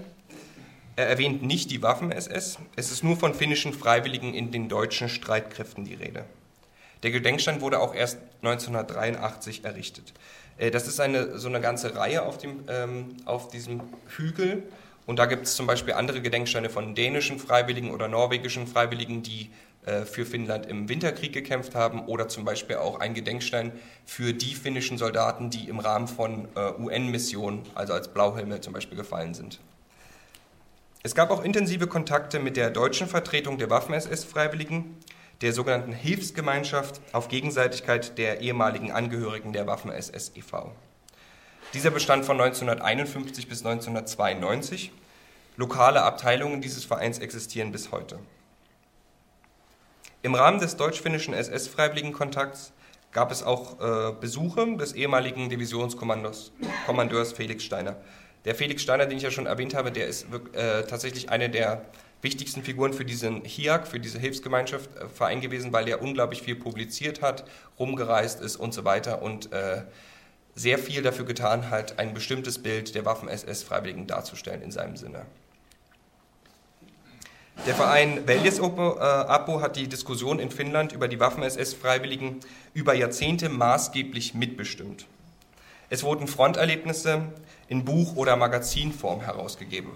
er 0.97 1.09
erwähnt 1.09 1.43
nicht 1.43 1.71
die 1.71 1.83
Waffen-SS, 1.83 2.59
es 2.77 2.91
ist 2.93 3.03
nur 3.03 3.17
von 3.17 3.35
finnischen 3.35 3.73
Freiwilligen 3.73 4.33
in 4.33 4.53
den 4.53 4.69
deutschen 4.69 5.09
Streitkräften 5.09 5.85
die 5.85 5.95
Rede. 5.95 6.25
Der 7.03 7.11
Gedenkstein 7.11 7.61
wurde 7.61 7.81
auch 7.81 7.95
erst 7.95 8.19
1983 8.43 9.65
errichtet. 9.65 10.15
Äh, 10.57 10.71
das 10.71 10.89
ist 10.89 11.01
eine, 11.01 11.39
so 11.39 11.49
eine 11.49 11.61
ganze 11.61 11.95
Reihe 11.95 12.23
auf, 12.23 12.39
dem, 12.39 12.65
ähm, 12.69 13.17
auf 13.25 13.49
diesem 13.49 13.81
Hügel. 14.17 14.63
Und 15.07 15.19
da 15.19 15.27
gibt 15.27 15.47
es 15.47 15.55
zum 15.55 15.67
Beispiel 15.67 15.95
andere 15.95 16.23
Gedenksteine 16.23 16.71
von 16.71 16.95
dänischen 16.95 17.39
Freiwilligen 17.39 17.91
oder 17.91 18.09
norwegischen 18.09 18.67
Freiwilligen, 18.67 19.23
die 19.23 19.51
äh, 19.85 20.07
für 20.07 20.25
Finnland 20.25 20.65
im 20.65 20.89
Winterkrieg 20.89 21.33
gekämpft 21.35 21.75
haben. 21.75 22.07
Oder 22.07 22.29
zum 22.29 22.47
Beispiel 22.47 22.77
auch 22.77 23.01
ein 23.01 23.13
Gedenkstein 23.13 23.73
für 24.07 24.33
die 24.33 24.55
finnischen 24.55 24.97
Soldaten, 24.97 25.51
die 25.51 25.69
im 25.69 25.81
Rahmen 25.81 26.09
von 26.09 26.49
äh, 26.57 26.73
UN-Missionen, 26.81 27.63
also 27.75 27.93
als 27.93 28.09
Blauhelme 28.09 28.63
zum 28.63 28.73
Beispiel, 28.73 28.97
gefallen 28.97 29.35
sind. 29.35 29.61
Es 31.07 31.15
gab 31.15 31.31
auch 31.31 31.45
intensive 31.45 31.87
Kontakte 31.87 32.39
mit 32.39 32.57
der 32.57 32.71
deutschen 32.71 33.07
Vertretung 33.09 33.59
der 33.59 33.69
Waffen-SS-Freiwilligen, 33.69 34.97
der 35.43 35.53
sogenannten 35.53 35.93
Hilfsgemeinschaft 35.93 37.03
auf 37.13 37.29
Gegenseitigkeit 37.29 38.17
der 38.17 38.41
ehemaligen 38.41 38.91
Angehörigen 38.91 39.53
der 39.53 39.67
Waffen-SS 39.67 40.33
e.V. 40.35 40.73
Dieser 41.75 41.91
bestand 41.91 42.25
von 42.25 42.41
1951 42.41 43.51
bis 43.51 43.59
1992. 43.59 44.93
Lokale 45.59 46.03
Abteilungen 46.03 46.63
dieses 46.63 46.87
Vereins 46.87 47.19
existieren 47.19 47.71
bis 47.71 47.93
heute. 47.93 48.19
Im 50.23 50.35
Rahmen 50.35 50.59
des 50.59 50.79
deutsch-finnischen 50.79 51.35
SS-Freiwilligenkontakts 51.35 52.73
gab 53.13 53.31
es 53.31 53.43
auch 53.43 53.79
äh, 53.79 54.15
Besuche 54.19 54.75
des 54.79 54.95
ehemaligen 54.95 55.51
Divisionskommandeurs 55.51 56.53
Felix 57.35 57.63
Steiner 57.63 57.97
der 58.45 58.55
Felix 58.55 58.83
Steiner, 58.83 59.07
den 59.07 59.17
ich 59.17 59.23
ja 59.23 59.31
schon 59.31 59.47
erwähnt 59.47 59.75
habe, 59.75 59.91
der 59.91 60.07
ist 60.07 60.27
äh, 60.53 60.83
tatsächlich 60.83 61.31
eine 61.31 61.49
der 61.49 61.85
wichtigsten 62.21 62.63
Figuren 62.63 62.93
für 62.93 63.05
diesen 63.05 63.45
HIAC, 63.45 63.87
für 63.87 64.01
diese 64.01 64.19
Hilfsgemeinschaft 64.19 64.91
äh, 64.97 65.09
Verein 65.09 65.41
gewesen, 65.41 65.73
weil 65.73 65.89
er 65.89 66.03
unglaublich 66.03 66.43
viel 66.43 66.57
publiziert 66.57 67.23
hat, 67.23 67.45
rumgereist 67.79 68.41
ist 68.41 68.57
und 68.57 68.75
so 68.75 68.85
weiter 68.85 69.23
und 69.23 69.53
äh, 69.53 69.83
sehr 70.55 70.79
viel 70.79 71.03
dafür 71.03 71.25
getan 71.25 71.71
hat, 71.71 71.99
ein 71.99 72.15
bestimmtes 72.15 72.63
Bild 72.63 72.95
der 72.95 73.05
Waffen-SS-Freiwilligen 73.05 74.07
darzustellen 74.07 74.63
in 74.63 74.71
seinem 74.71 74.97
Sinne. 74.97 75.27
Der 77.67 77.75
Verein 77.75 78.27
Veljes 78.27 78.59
äh, 78.59 78.63
Apo 78.63 79.61
hat 79.61 79.77
die 79.77 79.89
Diskussion 79.89 80.39
in 80.39 80.51
Finnland 80.51 80.93
über 80.93 81.09
die 81.09 81.21
Waffen-SS-Freiwilligen 81.21 82.41
über 82.73 82.95
Jahrzehnte 82.95 83.49
maßgeblich 83.49 84.35
mitbestimmt. 84.35 85.07
Es 85.95 86.03
wurden 86.03 86.27
Fronterlebnisse 86.27 87.23
in 87.69 87.85
Buch- 87.85 88.17
oder 88.17 88.35
Magazinform 88.35 89.21
herausgegeben. 89.21 89.93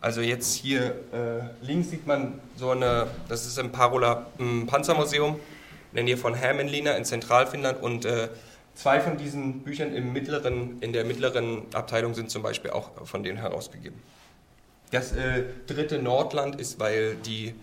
Also 0.00 0.22
jetzt 0.22 0.54
hier 0.54 0.96
äh, 1.12 1.64
links 1.64 1.90
sieht 1.90 2.04
man 2.08 2.40
so 2.56 2.70
eine, 2.70 3.06
das 3.28 3.46
ist 3.46 3.58
im 3.58 3.70
Parola 3.70 4.26
im 4.40 4.66
Panzermuseum 4.66 5.36
in 5.92 5.94
der 5.94 6.02
Nähe 6.02 6.16
von 6.16 6.34
Hämeenlinna 6.34 6.94
in 6.94 7.04
Zentralfinnland 7.04 7.80
und 7.80 8.04
äh, 8.04 8.30
zwei 8.74 8.98
von 8.98 9.16
diesen 9.16 9.60
Büchern 9.60 9.94
im 9.94 10.12
mittleren, 10.12 10.80
in 10.80 10.92
der 10.92 11.04
mittleren 11.04 11.62
Abteilung 11.72 12.14
sind 12.14 12.32
zum 12.32 12.42
Beispiel 12.42 12.72
auch 12.72 13.06
von 13.06 13.22
denen 13.22 13.38
herausgegeben. 13.38 14.02
Das 14.90 15.12
äh, 15.12 15.44
dritte 15.68 16.02
Nordland 16.02 16.60
ist, 16.60 16.80
weil 16.80 17.14
die, 17.14 17.54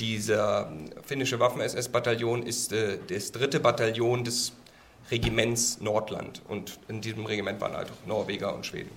dieser 0.00 0.72
finnische 1.04 1.38
Waffen-SS-Bataillon 1.38 2.42
ist 2.42 2.72
äh, 2.72 2.98
das 3.08 3.30
dritte 3.30 3.60
Bataillon 3.60 4.24
des 4.24 4.50
Regiments 5.10 5.80
Nordland. 5.80 6.42
Und 6.48 6.78
in 6.88 7.00
diesem 7.00 7.26
Regiment 7.26 7.60
waren 7.60 7.74
halt 7.76 7.90
Norweger 8.06 8.54
und 8.54 8.66
Schweden. 8.66 8.90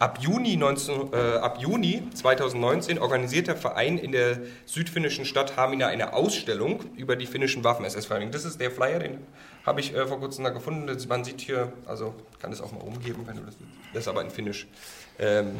Ab 0.00 0.18
Juni, 0.22 0.56
19, 0.56 1.12
äh, 1.12 1.16
ab 1.16 1.58
Juni 1.60 2.02
2019 2.14 2.98
organisiert 2.98 3.48
der 3.48 3.56
Verein 3.56 3.98
in 3.98 4.12
der 4.12 4.40
südfinnischen 4.64 5.26
Stadt 5.26 5.58
Hamina 5.58 5.88
eine 5.88 6.14
Ausstellung 6.14 6.82
über 6.96 7.16
die 7.16 7.26
finnischen 7.26 7.64
Waffen-SS-Freiwilligen. 7.64 8.32
Das 8.32 8.46
ist 8.46 8.58
der 8.58 8.70
Flyer, 8.70 8.98
den 8.98 9.18
habe 9.66 9.80
ich 9.80 9.94
äh, 9.94 10.06
vor 10.06 10.18
kurzem 10.18 10.44
da 10.44 10.50
gefunden. 10.50 10.90
Man 11.06 11.22
sieht 11.22 11.42
hier, 11.42 11.74
also 11.84 12.14
kann 12.40 12.50
es 12.50 12.62
auch 12.62 12.72
mal 12.72 12.80
umgeben, 12.80 13.26
wenn 13.26 13.36
du 13.36 13.42
das. 13.42 13.56
Das 13.92 14.08
aber 14.08 14.22
in 14.22 14.30
Finnisch. 14.30 14.66
Ähm, 15.18 15.58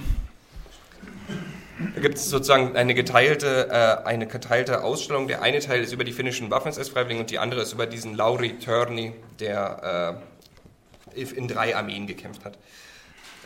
da 1.94 2.00
gibt 2.00 2.16
es 2.16 2.28
sozusagen 2.28 2.76
eine 2.76 2.94
geteilte, 2.94 3.68
äh, 3.70 4.06
eine 4.06 4.26
geteilte 4.26 4.84
Ausstellung. 4.84 5.28
Der 5.28 5.42
eine 5.42 5.60
Teil 5.60 5.82
ist 5.82 5.92
über 5.92 6.04
die 6.04 6.12
finnischen 6.12 6.50
Waffen-SS-Freiwilligen 6.50 7.20
und 7.20 7.30
die 7.30 7.38
andere 7.38 7.62
ist 7.62 7.72
über 7.72 7.86
diesen 7.86 8.14
Lauri 8.16 8.58
Törni, 8.58 9.12
der 9.38 10.20
äh, 11.14 11.22
in 11.22 11.48
drei 11.48 11.74
Armeen 11.74 12.06
gekämpft 12.06 12.44
hat. 12.44 12.58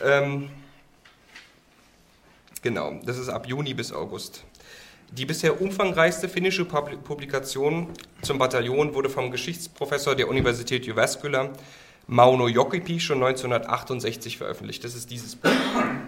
Ähm, 0.03 0.49
genau, 2.61 2.99
das 3.05 3.17
ist 3.17 3.29
ab 3.29 3.47
Juni 3.47 3.73
bis 3.73 3.93
August. 3.93 4.43
Die 5.11 5.25
bisher 5.25 5.61
umfangreichste 5.61 6.27
finnische 6.27 6.65
Publikation 6.65 7.89
zum 8.21 8.37
Bataillon 8.37 8.93
wurde 8.93 9.09
vom 9.09 9.31
Geschichtsprofessor 9.31 10.15
der 10.15 10.27
Universität 10.27 10.85
Jyväskylä 10.85 11.51
Mauno 12.07 12.47
Jokipi 12.47 12.99
schon 12.99 13.23
1968 13.23 14.37
veröffentlicht. 14.37 14.83
Das 14.83 14.93
ist 14.93 15.09
dieses 15.09 15.35
Buch. 15.35 15.51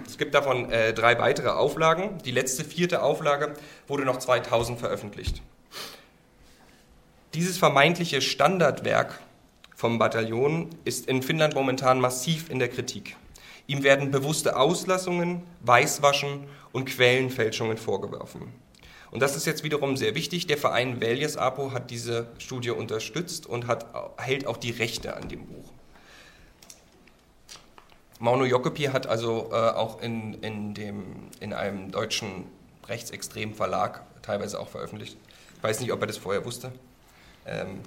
Es 0.08 0.18
gibt 0.18 0.34
davon 0.34 0.72
äh, 0.72 0.94
drei 0.94 1.20
weitere 1.20 1.50
Auflagen. 1.50 2.18
Die 2.24 2.32
letzte 2.32 2.64
vierte 2.64 3.04
Auflage 3.04 3.54
wurde 3.88 4.06
noch 4.06 4.18
2000 4.18 4.80
veröffentlicht. 4.80 5.42
Dieses 7.34 7.58
vermeintliche 7.58 8.22
Standardwerk 8.22 9.20
vom 9.76 10.00
Bataillon 10.00 10.70
ist 10.86 11.08
in 11.08 11.22
Finnland 11.22 11.56
momentan 11.56 12.00
massiv 12.00 12.50
in 12.50 12.58
der 12.58 12.70
Kritik. 12.70 13.18
Ihm 13.68 13.84
werden 13.84 14.10
bewusste 14.10 14.56
Auslassungen, 14.56 15.44
Weißwaschen 15.60 16.46
und 16.72 16.86
Quellenfälschungen 16.86 17.78
vorgeworfen. 17.78 18.54
Und 19.12 19.22
das 19.22 19.36
ist 19.36 19.46
jetzt 19.46 19.64
wiederum 19.64 19.98
sehr 19.98 20.16
wichtig. 20.16 20.48
Der 20.48 20.58
Verein 20.58 21.02
Veljes 21.02 21.36
Apo 21.36 21.74
hat 21.74 21.92
diese 21.92 22.28
Studie 22.40 22.72
unterstützt 22.72 23.46
und 23.46 23.68
hat, 23.68 23.86
hält 24.18 24.48
auch 24.48 24.58
die 24.58 24.72
Rechte 24.72 25.16
an 25.18 25.28
dem 25.28 25.46
Buch. 25.46 25.74
Mauno 28.20 28.46
Jokopi 28.46 28.86
hat 28.86 29.08
also 29.08 29.50
äh, 29.52 29.56
auch 29.56 30.02
in, 30.02 30.36
in, 30.42 30.74
dem, 30.74 31.04
in 31.40 31.54
einem 31.54 31.92
deutschen 31.92 32.46
rechtsextremen 32.88 33.54
Verlag 33.54 34.02
teilweise 34.22 34.60
auch 34.60 34.70
veröffentlicht. 34.70 35.18
Ich 35.56 35.64
weiß 35.64 35.80
nicht, 35.80 35.92
ob 35.92 36.02
er 36.02 36.08
das 36.08 36.18
vorher 36.18 36.44
wusste. 36.46 36.72
Ähm 37.46 37.82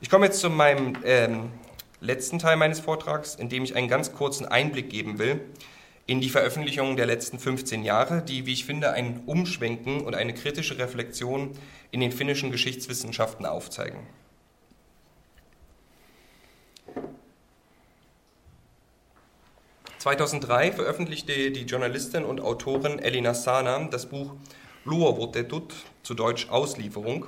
ich 0.00 0.10
komme 0.10 0.26
jetzt 0.26 0.40
zu 0.40 0.50
meinem 0.50 0.96
ähm, 1.04 1.50
letzten 2.00 2.38
Teil 2.38 2.56
meines 2.56 2.80
Vortrags, 2.80 3.34
in 3.34 3.48
dem 3.48 3.64
ich 3.64 3.74
einen 3.74 3.88
ganz 3.88 4.12
kurzen 4.12 4.46
Einblick 4.46 4.90
geben 4.90 5.18
will 5.18 5.40
in 6.06 6.20
die 6.22 6.30
Veröffentlichungen 6.30 6.96
der 6.96 7.06
letzten 7.06 7.38
15 7.38 7.84
Jahre, 7.84 8.22
die, 8.22 8.46
wie 8.46 8.52
ich 8.52 8.64
finde, 8.64 8.92
ein 8.92 9.22
Umschwenken 9.26 10.00
und 10.00 10.14
eine 10.14 10.32
kritische 10.32 10.78
Reflexion 10.78 11.52
in 11.90 12.00
den 12.00 12.12
finnischen 12.12 12.50
Geschichtswissenschaften 12.50 13.44
aufzeigen. 13.44 14.00
2003 20.08 20.72
veröffentlichte 20.72 21.50
die 21.50 21.64
Journalistin 21.64 22.24
und 22.24 22.40
Autorin 22.40 22.98
Elina 22.98 23.34
Sana 23.34 23.78
das 23.90 24.06
Buch 24.06 24.36
Luovutetut, 24.86 25.74
zu 26.02 26.14
Deutsch 26.14 26.48
Auslieferung. 26.48 27.26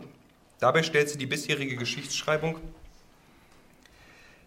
Dabei 0.60 0.82
stellt 0.82 1.10
sie 1.10 1.18
die 1.18 1.26
bisherige 1.26 1.76
Geschichtsschreibung, 1.76 2.56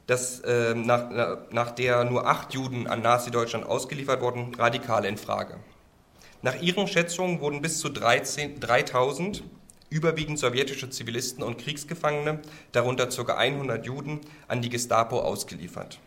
dass, 0.08 0.40
äh, 0.40 0.74
nach, 0.74 1.38
nach 1.52 1.72
der 1.72 2.06
nur 2.06 2.26
acht 2.26 2.56
Juden 2.56 2.88
an 2.88 3.04
Nazi-Deutschland 3.04 3.68
ausgeliefert 3.68 4.22
wurden, 4.22 4.56
radikal 4.56 5.06
in 5.06 5.18
Frage. 5.18 5.58
Nach 6.42 6.60
ihren 6.60 6.88
Schätzungen 6.88 7.40
wurden 7.40 7.62
bis 7.62 7.80
zu 7.80 7.90
13, 7.90 8.60
3000 8.60 9.44
überwiegend 9.92 10.40
sowjetische 10.40 10.90
Zivilisten 10.90 11.44
und 11.44 11.60
Kriegsgefangene, 11.60 12.40
darunter 12.72 13.06
ca. 13.06 13.36
100 13.36 13.86
Juden, 13.86 14.22
an 14.48 14.64
die 14.64 14.70
Gestapo 14.70 15.20
ausgeliefert. 15.20 16.00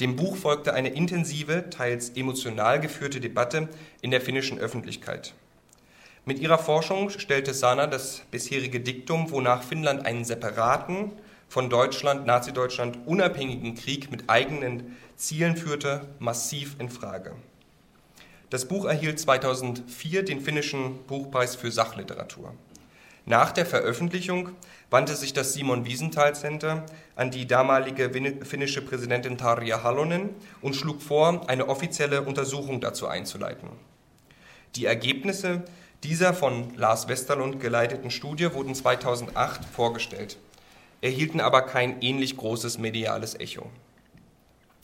Dem 0.00 0.16
Buch 0.16 0.36
folgte 0.36 0.74
eine 0.74 0.90
intensive, 0.90 1.70
teils 1.70 2.10
emotional 2.10 2.80
geführte 2.80 3.18
Debatte 3.20 3.68
in 4.02 4.10
der 4.10 4.20
finnischen 4.20 4.58
Öffentlichkeit. 4.58 5.32
Mit 6.26 6.38
ihrer 6.38 6.58
Forschung 6.58 7.08
stellte 7.08 7.54
Sana 7.54 7.86
das 7.86 8.22
bisherige 8.30 8.80
Diktum, 8.80 9.30
wonach 9.30 9.62
Finnland 9.62 10.04
einen 10.04 10.24
separaten, 10.24 11.12
von 11.48 11.70
Deutschland, 11.70 12.26
Nazi-Deutschland 12.26 12.98
unabhängigen 13.06 13.74
Krieg 13.76 14.10
mit 14.10 14.28
eigenen 14.28 14.96
Zielen 15.16 15.56
führte, 15.56 16.08
massiv 16.18 16.76
in 16.78 16.90
Frage. 16.90 17.36
Das 18.50 18.66
Buch 18.66 18.84
erhielt 18.84 19.18
2004 19.18 20.24
den 20.24 20.40
finnischen 20.40 21.04
Buchpreis 21.06 21.56
für 21.56 21.70
Sachliteratur. 21.70 22.52
Nach 23.28 23.50
der 23.50 23.66
Veröffentlichung 23.66 24.50
wandte 24.88 25.16
sich 25.16 25.32
das 25.32 25.52
Simon 25.52 25.84
Wiesenthal 25.84 26.36
Center 26.36 26.86
an 27.16 27.32
die 27.32 27.44
damalige 27.44 28.08
finnische 28.44 28.82
Präsidentin 28.82 29.36
Tarja 29.36 29.82
Halonen 29.82 30.30
und 30.62 30.76
schlug 30.76 31.02
vor, 31.02 31.48
eine 31.48 31.68
offizielle 31.68 32.22
Untersuchung 32.22 32.80
dazu 32.80 33.08
einzuleiten. 33.08 33.68
Die 34.76 34.86
Ergebnisse 34.86 35.64
dieser 36.04 36.34
von 36.34 36.76
Lars 36.76 37.08
Westerlund 37.08 37.58
geleiteten 37.58 38.12
Studie 38.12 38.54
wurden 38.54 38.76
2008 38.76 39.64
vorgestellt, 39.64 40.36
erhielten 41.00 41.40
aber 41.40 41.62
kein 41.62 42.00
ähnlich 42.02 42.36
großes 42.36 42.78
mediales 42.78 43.34
Echo. 43.34 43.68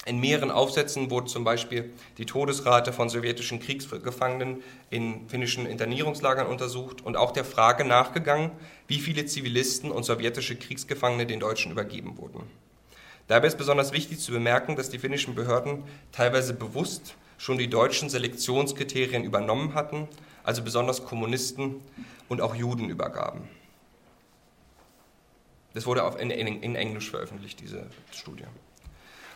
In 0.05 0.19
mehreren 0.19 0.51
Aufsätzen 0.51 1.11
wurde 1.11 1.27
zum 1.27 1.45
Beispiel 1.45 1.93
die 2.19 2.27
Todesrate 2.27 2.93
von 2.93 3.09
sowjetischen 3.09 3.61
Kriegsgefangenen 3.61 4.63
in 4.91 5.29
finnischen 5.29 5.65
Internierungslagern 5.67 6.47
untersucht 6.47 7.03
und 7.03 7.17
auch 7.17 7.31
der 7.31 7.45
Frage 7.45 7.85
nachgegangen, 7.85 8.51
wie 8.89 8.99
viele 8.99 9.27
Zivilisten 9.27 9.93
und 9.93 10.05
sowjetische 10.05 10.57
Kriegsgefangene 10.57 11.27
den 11.27 11.39
Deutschen 11.39 11.71
übergeben 11.71 12.19
wurden. 12.19 12.43
Dabei 13.29 13.47
ist 13.47 13.59
besonders 13.59 13.93
wichtig 13.93 14.19
zu 14.19 14.33
bemerken, 14.33 14.75
dass 14.75 14.91
die 14.91 14.99
finnischen 14.99 15.37
Behörden 15.37 15.85
teilweise 16.11 16.53
bewusst 16.53 17.15
schon 17.39 17.59
die 17.59 17.71
deutschen 17.71 18.11
Selektionskriterien 18.11 19.23
übernommen 19.23 19.75
hatten 19.75 20.09
also 20.45 20.63
besonders 20.63 21.05
Kommunisten 21.05 21.81
und 22.29 22.41
auch 22.41 22.55
Juden 22.55 22.89
übergaben. 22.89 23.49
Das 25.75 25.87
wurde 25.87 26.03
in, 26.19 26.31
Englisch 26.75 27.11
veröffentlicht, 27.11 27.61
diese 27.61 27.87
Studie. 28.13 28.45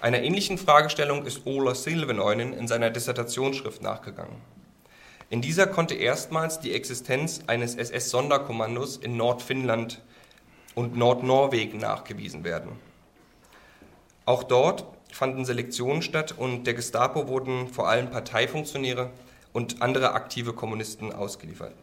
Einer 0.00 0.22
ähnlichen 0.22 0.59
Fragestellung 0.59 1.24
ist 1.24 1.46
Ola 1.46 1.74
Silvenoinen 1.74 2.52
in 2.52 2.68
seiner 2.68 2.90
Dissertationsschrift 2.90 3.82
nachgegangen. 3.82 4.37
In 5.30 5.40
dieser 5.40 5.66
konnte 5.66 5.94
erstmals 5.94 6.61
die 6.61 6.74
Existenz 6.74 7.40
eines 7.46 7.74
SS-Sonderkommandos 7.74 8.98
in 8.98 9.16
Nordfinnland 9.16 10.02
und 10.74 10.96
Nordnorwegen 10.96 11.80
nachgewiesen 11.80 12.44
werden. 12.44 12.72
Auch 14.26 14.44
dort 14.44 14.85
fanden 15.11 15.44
Selektionen 15.44 16.02
statt 16.02 16.35
und 16.37 16.64
der 16.66 16.74
Gestapo 16.74 17.26
wurden 17.26 17.68
vor 17.68 17.88
allem 17.88 18.11
Parteifunktionäre 18.11 19.11
und 19.52 19.80
andere 19.80 20.12
aktive 20.12 20.52
Kommunisten 20.52 21.12
ausgeliefert. 21.12 21.74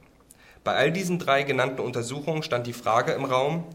Bei 0.64 0.76
all 0.76 0.92
diesen 0.92 1.20
drei 1.20 1.44
genannten 1.44 1.82
Untersuchungen 1.82 2.44
stand 2.44 2.68
die 2.68 2.74
Frage 2.74 3.14
im 3.14 3.26
Raum, 3.26 3.66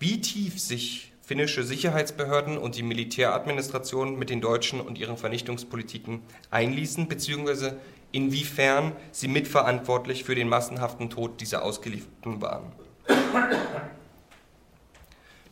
wie 0.00 0.20
tief 0.20 0.60
sich 0.60 1.11
finnische 1.32 1.64
Sicherheitsbehörden 1.64 2.58
und 2.58 2.76
die 2.76 2.82
Militäradministration 2.82 4.18
mit 4.18 4.28
den 4.28 4.42
Deutschen 4.42 4.82
und 4.82 4.98
ihren 4.98 5.16
Vernichtungspolitiken 5.16 6.20
einließen, 6.50 7.08
beziehungsweise 7.08 7.78
inwiefern 8.10 8.92
sie 9.12 9.28
mitverantwortlich 9.28 10.24
für 10.24 10.34
den 10.34 10.50
massenhaften 10.50 11.08
Tod 11.08 11.40
dieser 11.40 11.64
Ausgelieferten 11.64 12.42
waren. 12.42 12.70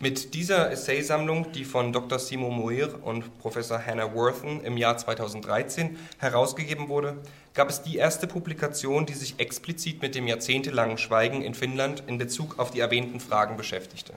Mit 0.01 0.35
dieser 0.35 0.71
Essaysammlung, 0.71 1.51
die 1.53 1.65
von 1.65 1.95
Dr. 1.95 2.19
Simo 2.19 2.51
Muir 2.51 2.99
und 3.03 3.39
Professor 3.39 3.83
Hannah 3.83 4.15
Worthen 4.15 4.63
im 4.63 4.77
Jahr 4.77 4.99
2013 4.99 5.97
herausgegeben 6.19 6.91
wurde, 6.91 7.17
gab 7.55 7.71
es 7.71 7.81
die 7.81 7.97
erste 7.97 8.27
Publikation, 8.27 9.07
die 9.07 9.15
sich 9.15 9.41
explizit 9.41 10.03
mit 10.03 10.15
dem 10.15 10.27
jahrzehntelangen 10.27 10.99
Schweigen 10.99 11.41
in 11.41 11.55
Finnland 11.55 12.03
in 12.07 12.19
Bezug 12.19 12.59
auf 12.59 12.71
die 12.71 12.81
erwähnten 12.81 13.19
Fragen 13.19 13.57
beschäftigte. 13.57 14.13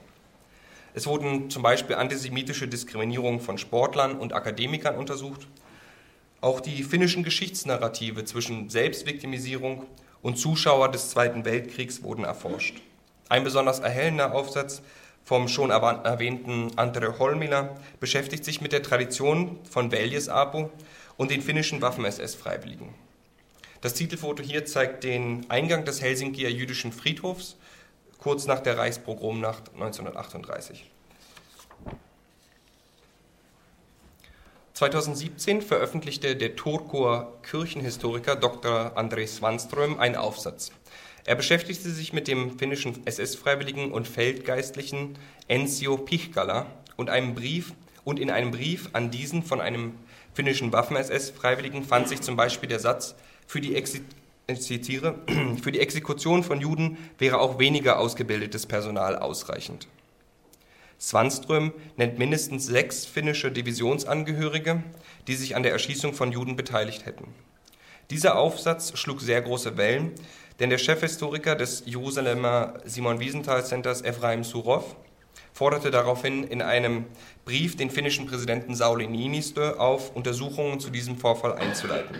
Es 0.96 1.08
wurden 1.08 1.50
zum 1.50 1.62
Beispiel 1.62 1.96
antisemitische 1.96 2.68
Diskriminierung 2.68 3.40
von 3.40 3.58
Sportlern 3.58 4.16
und 4.16 4.32
Akademikern 4.32 4.96
untersucht. 4.96 5.48
Auch 6.40 6.60
die 6.60 6.84
finnischen 6.84 7.24
Geschichtsnarrative 7.24 8.24
zwischen 8.24 8.70
Selbstviktimisierung 8.70 9.86
und 10.22 10.38
Zuschauer 10.38 10.90
des 10.92 11.10
Zweiten 11.10 11.44
Weltkriegs 11.44 12.04
wurden 12.04 12.22
erforscht. 12.22 12.80
Ein 13.28 13.42
besonders 13.42 13.80
erhellender 13.80 14.34
Aufsatz 14.34 14.82
vom 15.24 15.48
schon 15.48 15.70
erwähnten 15.70 16.70
Andre 16.76 17.18
Holmila 17.18 17.76
beschäftigt 17.98 18.44
sich 18.44 18.60
mit 18.60 18.72
der 18.72 18.82
Tradition 18.82 19.58
von 19.68 19.90
Veljes-Apo 19.90 20.70
und 21.16 21.30
den 21.32 21.42
finnischen 21.42 21.82
Waffen-SS-Freiwilligen. 21.82 22.94
Das 23.80 23.94
Titelfoto 23.94 24.42
hier 24.42 24.64
zeigt 24.64 25.02
den 25.02 25.44
Eingang 25.50 25.84
des 25.84 26.00
Helsinkier 26.00 26.52
jüdischen 26.52 26.92
Friedhofs 26.92 27.56
kurz 28.24 28.46
nach 28.46 28.60
der 28.60 28.76
Reichspogromnacht 28.76 29.72
1938. 29.74 30.90
2017 34.72 35.62
veröffentlichte 35.62 36.34
der 36.34 36.56
Turkoer 36.56 37.40
Kirchenhistoriker 37.42 38.34
Dr. 38.34 38.98
André 38.98 39.28
Svanström 39.28 40.00
einen 40.00 40.16
Aufsatz 40.16 40.72
er 41.26 41.36
beschäftigte 41.36 41.88
sich 41.88 42.12
mit 42.12 42.28
dem 42.28 42.58
finnischen 42.58 43.06
SS-Freiwilligen 43.06 43.92
und 43.92 44.06
Feldgeistlichen 44.06 45.16
Ensio 45.48 45.96
Pichkala 45.96 46.66
und 46.96 47.08
einem 47.08 47.34
Brief 47.34 47.72
und 48.04 48.20
in 48.20 48.30
einem 48.30 48.50
Brief 48.50 48.90
an 48.92 49.10
diesen 49.10 49.42
von 49.42 49.62
einem 49.62 49.94
finnischen 50.34 50.70
Waffen-SS-Freiwilligen 50.72 51.82
fand 51.82 52.08
sich 52.08 52.20
zum 52.20 52.36
Beispiel 52.36 52.68
der 52.68 52.78
Satz, 52.78 53.14
für 53.46 53.62
die, 53.62 53.74
zitiere, 54.52 55.20
für 55.62 55.72
die 55.72 55.80
Exekution 55.80 56.42
von 56.42 56.60
Juden 56.60 56.98
wäre 57.18 57.38
auch 57.38 57.58
weniger 57.58 57.98
ausgebildetes 57.98 58.66
Personal 58.66 59.16
ausreichend. 59.16 59.88
Svanström 61.00 61.72
nennt 61.96 62.18
mindestens 62.18 62.66
sechs 62.66 63.04
finnische 63.04 63.50
Divisionsangehörige, 63.50 64.82
die 65.26 65.34
sich 65.34 65.56
an 65.56 65.62
der 65.62 65.72
Erschießung 65.72 66.14
von 66.14 66.32
Juden 66.32 66.56
beteiligt 66.56 67.04
hätten. 67.04 67.26
Dieser 68.10 68.36
Aufsatz 68.38 68.96
schlug 68.98 69.20
sehr 69.20 69.42
große 69.42 69.76
Wellen, 69.76 70.12
denn 70.60 70.70
der 70.70 70.78
Chefhistoriker 70.78 71.56
des 71.56 71.82
Jerusalemer 71.86 72.74
Simon 72.84 73.18
Wiesenthal 73.18 73.64
Centers, 73.64 74.02
Efraim 74.02 74.44
Surov, 74.44 74.96
forderte 75.52 75.90
daraufhin 75.90 76.44
in 76.44 76.62
einem 76.62 77.06
Brief 77.44 77.76
den 77.76 77.90
finnischen 77.90 78.26
Präsidenten 78.26 78.74
Sauli 78.74 79.06
Niinistö 79.06 79.76
auf, 79.78 80.14
Untersuchungen 80.14 80.80
zu 80.80 80.90
diesem 80.90 81.16
Vorfall 81.16 81.54
einzuleiten. 81.54 82.16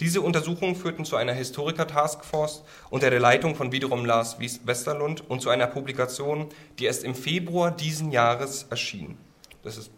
Diese 0.00 0.22
Untersuchungen 0.22 0.74
führten 0.74 1.04
zu 1.04 1.16
einer 1.16 1.34
Historiker-Taskforce 1.34 2.64
unter 2.88 3.10
der 3.10 3.20
Leitung 3.20 3.54
von 3.54 3.70
wiederum 3.70 4.04
Lars 4.04 4.38
Westerlund 4.40 5.28
und 5.28 5.40
zu 5.40 5.50
einer 5.50 5.66
Publikation, 5.66 6.48
die 6.78 6.86
erst 6.86 7.04
im 7.04 7.14
Februar 7.14 7.70
diesen 7.70 8.10
Jahres 8.10 8.66
erschien. 8.70 9.18
Das 9.62 9.76
ist 9.76 9.90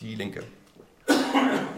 die 0.00 0.14
linke 0.14 0.44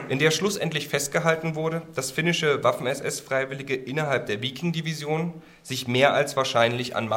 in 0.09 0.19
der 0.19 0.31
schlussendlich 0.31 0.89
festgehalten 0.89 1.55
wurde, 1.55 1.83
dass 1.95 2.11
finnische 2.11 2.65
Waffen-SS-Freiwillige 2.65 3.75
innerhalb 3.75 4.27
der 4.27 4.43
Viking-Division 4.43 5.35
sich 5.63 5.87
mehr 5.87 6.15
als 6.15 6.37
wahrscheinlich 6.37 6.97
an 6.97 7.09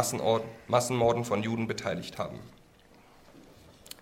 Massenmorden 0.67 1.26
von 1.26 1.43
Juden 1.43 1.67
beteiligt 1.67 2.17
haben. 2.17 2.39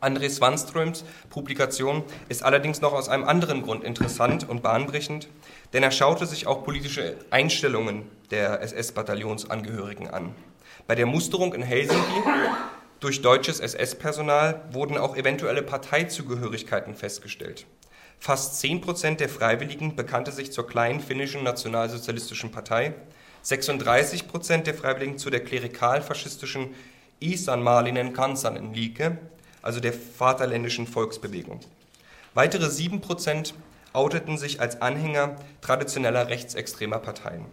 André 0.02 0.30
Svanströms 0.30 1.04
Publikation 1.30 2.04
ist 2.30 2.42
allerdings 2.42 2.80
noch 2.80 2.94
aus 2.94 3.10
einem 3.10 3.26
anderen 3.26 3.62
Grund 3.62 3.84
interessant 3.84 4.48
und 4.48 4.64
bahnbrechend, 4.64 5.28
denn 5.74 5.84
er 5.84 5.92
schaute 5.92 6.26
sich 6.26 6.48
auch 6.48 6.64
politische 6.64 7.18
Einstellungen 7.30 8.10
der 8.32 8.62
SS-Bataillonsangehörigen 8.62 10.10
an. 10.10 10.36
Bei 10.88 10.96
der 10.96 11.06
Musterung 11.06 11.54
in 11.54 11.62
Helsinki 11.62 12.24
durch 13.00 13.22
deutsches 13.22 13.60
SS-Personal 13.60 14.62
wurden 14.72 14.98
auch 14.98 15.16
eventuelle 15.16 15.62
Parteizugehörigkeiten 15.62 16.96
festgestellt. 16.96 17.66
Fast 18.20 18.60
10 18.60 18.82
Prozent 18.82 19.20
der 19.22 19.30
Freiwilligen 19.30 19.96
bekannte 19.96 20.32
sich 20.32 20.52
zur 20.52 20.68
kleinen 20.68 21.00
finnischen 21.00 21.44
nationalsozialistischen 21.44 22.52
Partei, 22.52 22.94
36 23.44 24.28
Prozent 24.28 24.68
der 24.68 24.74
Freiwilligen 24.74 25.18
zu 25.18 25.30
der 25.30 25.44
klerikal-faschistischen 25.44 26.76
Isanmaalinen 27.22 28.12
Kansanen 28.12 28.74
Liike, 28.74 29.18
also 29.62 29.80
der 29.80 29.94
Vaterländischen 29.94 30.86
Volksbewegung. 30.86 31.62
Weitere 32.34 32.70
7 32.70 33.00
Prozent 33.00 33.54
outeten 33.94 34.38
sich 34.38 34.62
als 34.62 34.82
Anhänger 34.82 35.36
traditioneller 35.62 36.30
rechtsextremer 36.30 37.00
Parteien. 37.00 37.46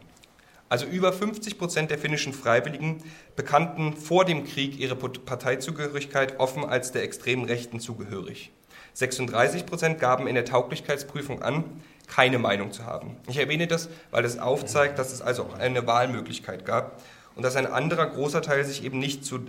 Also 0.68 0.86
über 0.86 1.12
50 1.12 1.58
Prozent 1.58 1.90
der 1.90 1.98
finnischen 1.98 2.32
Freiwilligen 2.32 3.02
bekannten 3.36 3.96
vor 3.96 4.24
dem 4.24 4.44
Krieg 4.44 4.78
ihre 4.80 4.96
Parteizugehörigkeit 4.96 6.40
offen 6.40 6.64
als 6.64 6.90
der 6.90 7.04
extremen 7.04 7.44
Rechten 7.44 7.78
zugehörig. 7.78 8.50
36 8.94 9.66
Prozent 9.66 10.00
gaben 10.00 10.26
in 10.26 10.34
der 10.34 10.44
Tauglichkeitsprüfung 10.44 11.42
an, 11.42 11.64
keine 12.08 12.38
Meinung 12.38 12.72
zu 12.72 12.84
haben. 12.84 13.16
Ich 13.28 13.36
erwähne 13.36 13.66
das, 13.66 13.88
weil 14.10 14.24
es 14.24 14.38
aufzeigt, 14.38 14.98
dass 14.98 15.12
es 15.12 15.20
also 15.20 15.44
auch 15.44 15.58
eine 15.58 15.86
Wahlmöglichkeit 15.86 16.64
gab 16.64 17.02
und 17.34 17.42
dass 17.42 17.56
ein 17.56 17.66
anderer 17.66 18.06
großer 18.06 18.42
Teil 18.42 18.64
sich 18.64 18.82
eben 18.82 18.98
nicht, 18.98 19.24
zu, 19.24 19.40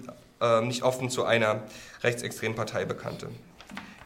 äh, 0.42 0.62
nicht 0.62 0.84
offen 0.84 1.10
zu 1.10 1.24
einer 1.24 1.64
rechtsextremen 2.04 2.56
Partei 2.56 2.86
bekannte. 2.86 3.30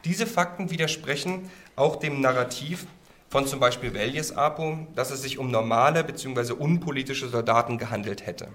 Diese 0.06 0.26
Fakten 0.26 0.72
widersprechen 0.72 1.50
auch 1.82 1.96
dem 1.96 2.22
Narrativ 2.22 2.86
von 3.30 3.48
zum 3.48 3.60
Beispiel 3.60 3.94
Veljes 3.96 4.38
Apo, 4.38 4.86
dass 4.94 5.10
es 5.10 5.24
sich 5.24 5.40
um 5.40 5.50
normale 5.50 6.04
bzw. 6.04 6.54
unpolitische 6.54 7.28
Soldaten 7.28 7.80
gehandelt 7.80 8.26
hätte. 8.28 8.50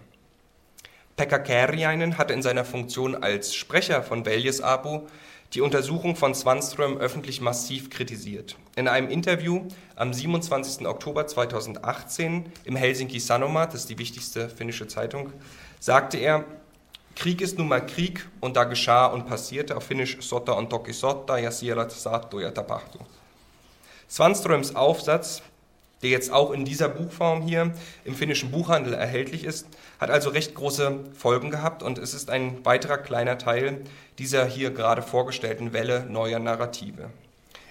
Pekka 1.16 1.40
Kääriäinen 1.40 2.18
hatte 2.18 2.34
in 2.34 2.42
seiner 2.42 2.64
Funktion 2.64 3.16
als 3.16 3.54
Sprecher 3.54 4.04
von 4.04 4.24
Veljes 4.24 4.60
Apo 4.60 5.08
die 5.54 5.60
Untersuchung 5.60 6.14
von 6.14 6.36
Swanström 6.36 6.98
öffentlich 6.98 7.40
massiv 7.40 7.90
kritisiert. 7.90 8.56
In 8.76 8.86
einem 8.86 9.08
Interview 9.08 9.66
am 9.96 10.12
27. 10.12 10.86
Oktober 10.86 11.26
2018 11.26 12.52
im 12.62 12.76
Helsinki 12.76 13.18
Sanomat, 13.18 13.74
das 13.74 13.80
ist 13.80 13.90
die 13.90 13.98
wichtigste 13.98 14.48
finnische 14.48 14.86
Zeitung, 14.86 15.32
sagte 15.80 16.18
er, 16.18 16.44
Krieg 17.16 17.40
ist 17.40 17.56
nun 17.56 17.68
mal 17.68 17.84
Krieg 17.84 18.28
und 18.40 18.56
da 18.56 18.64
geschah 18.64 19.06
und 19.06 19.26
passierte 19.26 19.74
auf 19.74 19.84
Finnisch 19.84 20.18
Sota 20.20 20.52
on 20.52 20.68
toki 20.68 20.92
sota 20.92 21.38
ja 21.38 21.50
siellä 21.50 21.86
tapahtu. 21.86 22.98
Swanströms 24.08 24.76
Aufsatz, 24.76 25.42
der 26.02 26.10
jetzt 26.10 26.30
auch 26.30 26.52
in 26.52 26.64
dieser 26.64 26.88
Buchform 26.88 27.42
hier 27.42 27.72
im 28.04 28.14
finnischen 28.14 28.50
Buchhandel 28.50 28.94
erhältlich 28.94 29.44
ist, 29.44 29.66
hat 29.98 30.10
also 30.10 30.30
recht 30.30 30.54
große 30.54 31.00
Folgen 31.14 31.50
gehabt 31.50 31.82
und 31.82 31.98
es 31.98 32.14
ist 32.14 32.30
ein 32.30 32.64
weiterer 32.64 32.98
kleiner 32.98 33.38
Teil 33.38 33.80
dieser 34.18 34.46
hier 34.46 34.70
gerade 34.70 35.02
vorgestellten 35.02 35.72
Welle 35.72 36.06
neuer 36.06 36.38
Narrative. 36.38 37.10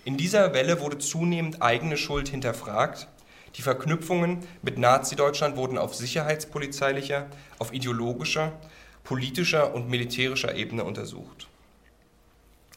In 0.04 0.18
dieser 0.18 0.54
Welle 0.54 0.82
wurde 0.82 0.98
zunehmend 0.98 1.62
eigene 1.62 1.98
Schuld 1.98 2.28
hinterfragt. 2.28 3.08
Die 3.56 3.62
Verknüpfungen 3.62 4.40
mit 4.62 4.78
Nazi-Deutschland 4.78 5.56
wurden 5.56 5.78
auf 5.78 5.96
sicherheitspolizeilicher, 5.96 7.28
auf 7.60 7.74
ideologischer, 7.74 8.52
politischer 9.04 9.74
und 9.74 9.90
militärischer 9.90 10.56
Ebene 10.56 10.84
untersucht. 10.84 11.48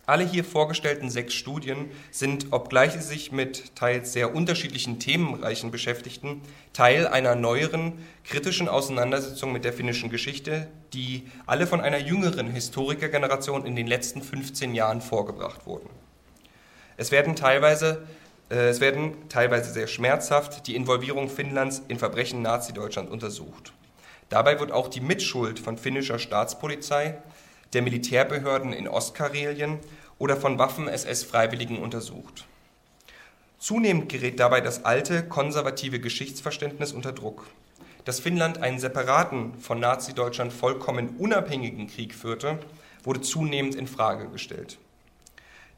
Alle 0.09 0.25
hier 0.25 0.43
vorgestellten 0.43 1.11
sechs 1.11 1.35
Studien 1.35 1.91
sind, 2.11 2.47
obgleich 2.51 2.93
sie 2.93 3.03
sich 3.03 3.31
mit 3.31 3.77
teils 3.77 4.15
sehr 4.15 4.35
unterschiedlichen 4.35 4.99
Themenreichen 4.99 5.71
beschäftigten, 5.71 6.41
Teil 6.73 7.07
einer 7.07 7.35
neueren, 7.35 7.93
kritischen 8.25 8.71
Auseinandersetzung 8.71 9.53
mit 9.53 9.67
der 9.67 9.75
finnischen 9.75 10.09
Geschichte, 10.09 10.67
die 10.95 11.29
alle 11.45 11.67
von 11.67 11.83
einer 11.83 11.99
jüngeren 11.99 12.51
Historikergeneration 12.51 13.67
in 13.67 13.77
den 13.77 13.87
letzten 13.87 14.23
15 14.23 14.75
Jahren 14.75 15.03
vorgebracht 15.03 15.67
wurden. 15.67 15.91
Es 16.97 17.11
werden 17.11 17.37
teilweise, 17.37 18.07
äh, 18.51 18.71
es 18.71 18.81
werden 18.81 19.13
teilweise 19.29 19.71
sehr 19.75 19.89
schmerzhaft 19.89 20.67
die 20.69 20.75
Involvierung 20.75 21.29
Finnlands 21.29 21.83
in 21.89 21.99
Verbrechen 21.99 22.41
Nazi-Deutschland 22.41 23.11
untersucht. 23.11 23.75
Dabei 24.31 24.59
wird 24.59 24.73
auch 24.73 24.89
die 24.89 25.03
Mitschuld 25.03 25.59
von 25.59 25.77
finnischer 25.77 26.19
Staatspolizei, 26.19 27.19
der 27.73 27.83
Militärbehörden 27.83 28.73
in 28.73 28.89
Ostkarelien 28.89 29.79
oder 30.19 30.37
von 30.37 30.59
Waffen-SS-Freiwilligen 30.59 31.79
untersucht. 31.79 32.47
Zunehmend 33.59 34.09
gerät 34.09 34.39
dabei 34.39 34.61
das 34.61 34.85
alte, 34.85 35.25
konservative 35.25 36.01
Geschichtsverständnis 36.01 36.93
unter 36.93 37.13
Druck. 37.13 37.47
Dass 38.05 38.21
Finnland 38.21 38.63
einen 38.63 38.79
separaten, 38.79 39.55
von 39.59 39.81
Nazi-Deutschland 39.81 40.53
vollkommen 40.53 41.17
unabhängigen 41.19 41.89
Krieg 41.89 42.15
führte, 42.15 42.59
wurde 43.03 43.21
zunehmend 43.21 43.75
in 43.75 43.87
Frage 43.87 44.29
gestellt. 44.29 44.79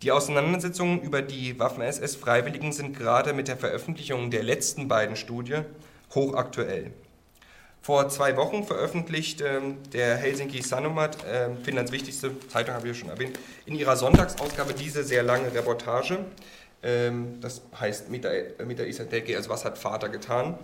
Die 0.02 0.12
Auseinandersetzungen 0.12 1.00
über 1.02 1.22
die 1.22 1.58
Waffen-SS-Freiwilligen 1.58 2.72
sind 2.72 2.96
gerade 2.96 3.32
mit 3.32 3.48
der 3.48 3.56
Veröffentlichung 3.56 4.30
der 4.30 4.42
letzten 4.42 4.88
beiden 4.88 5.16
Studie 5.16 5.58
hochaktuell. 6.14 6.92
Vor 7.82 8.08
zwei 8.10 8.36
Wochen 8.36 8.64
veröffentlicht 8.64 9.40
ähm, 9.40 9.78
der 9.92 10.16
Helsinki 10.16 10.60
Sanomat, 10.62 11.24
äh, 11.24 11.48
Finnlands 11.62 11.92
wichtigste 11.92 12.30
Zeitung, 12.48 12.74
habe 12.74 12.86
ich 12.86 12.94
ja 12.94 13.00
schon 13.00 13.08
erwähnt, 13.08 13.38
in 13.64 13.74
ihrer 13.74 13.96
Sonntagsausgabe 13.96 14.74
diese 14.74 15.02
sehr 15.02 15.22
lange 15.22 15.52
Reportage. 15.54 16.18
Ähm, 16.82 17.40
das 17.40 17.62
heißt 17.78 18.10
Mita, 18.10 18.28
Mita 18.66 18.82
Isateki, 18.82 19.34
also 19.34 19.48
was 19.48 19.64
hat 19.64 19.78
Vater 19.78 20.10
getan? 20.10 20.58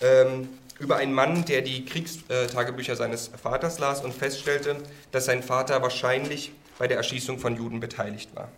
Ähm, 0.00 0.48
über 0.78 0.96
einen 0.96 1.12
Mann, 1.12 1.44
der 1.44 1.62
die 1.62 1.84
Kriegstagebücher 1.84 2.96
seines 2.96 3.28
Vaters 3.28 3.78
las 3.78 4.04
und 4.04 4.14
feststellte, 4.14 4.76
dass 5.10 5.26
sein 5.26 5.42
Vater 5.42 5.82
wahrscheinlich 5.82 6.52
bei 6.78 6.86
der 6.88 6.96
Erschießung 6.96 7.38
von 7.38 7.56
Juden 7.56 7.80
beteiligt 7.80 8.34
war. 8.34 8.48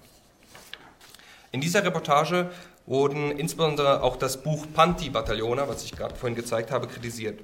In 1.52 1.60
dieser 1.60 1.84
Reportage 1.84 2.50
wurden 2.86 3.30
insbesondere 3.30 4.02
auch 4.02 4.16
das 4.16 4.42
Buch 4.42 4.66
Panti-Bataillona, 4.74 5.68
was 5.68 5.84
ich 5.84 5.92
gerade 5.92 6.14
vorhin 6.14 6.34
gezeigt 6.34 6.70
habe, 6.70 6.86
kritisiert. 6.86 7.40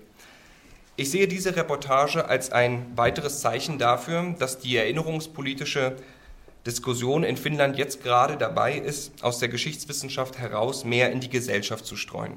Ich 0.96 1.10
sehe 1.10 1.28
diese 1.28 1.56
Reportage 1.56 2.26
als 2.26 2.52
ein 2.52 2.86
weiteres 2.96 3.40
Zeichen 3.40 3.78
dafür, 3.78 4.34
dass 4.38 4.58
die 4.58 4.76
erinnerungspolitische 4.76 5.96
Diskussion 6.66 7.24
in 7.24 7.38
Finnland 7.38 7.78
jetzt 7.78 8.02
gerade 8.02 8.36
dabei 8.36 8.76
ist, 8.76 9.24
aus 9.24 9.38
der 9.38 9.48
Geschichtswissenschaft 9.48 10.38
heraus 10.38 10.84
mehr 10.84 11.10
in 11.10 11.20
die 11.20 11.30
Gesellschaft 11.30 11.86
zu 11.86 11.96
streuen. 11.96 12.34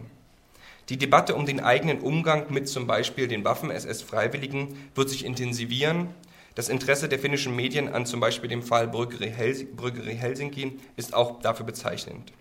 Die 0.90 0.98
Debatte 0.98 1.36
um 1.36 1.46
den 1.46 1.60
eigenen 1.60 2.00
Umgang 2.02 2.52
mit 2.52 2.68
zum 2.68 2.88
Beispiel 2.88 3.28
den 3.28 3.44
Waffen-SS-Freiwilligen 3.44 4.78
wird 4.96 5.10
sich 5.10 5.26
intensivieren. 5.26 6.10
Das 6.56 6.70
Interesse 6.70 7.10
der 7.10 7.20
finnischen 7.20 7.56
Medien 7.56 7.90
an 7.90 8.06
zum 8.06 8.20
Beispiel 8.20 8.50
dem 8.50 8.64
Fall 8.64 8.88
Brüggeri 8.88 9.32
Helsinki 9.32 10.80
ist 10.96 11.14
auch 11.14 11.42
dafür 11.42 11.66
bezeichnend. 11.66 12.32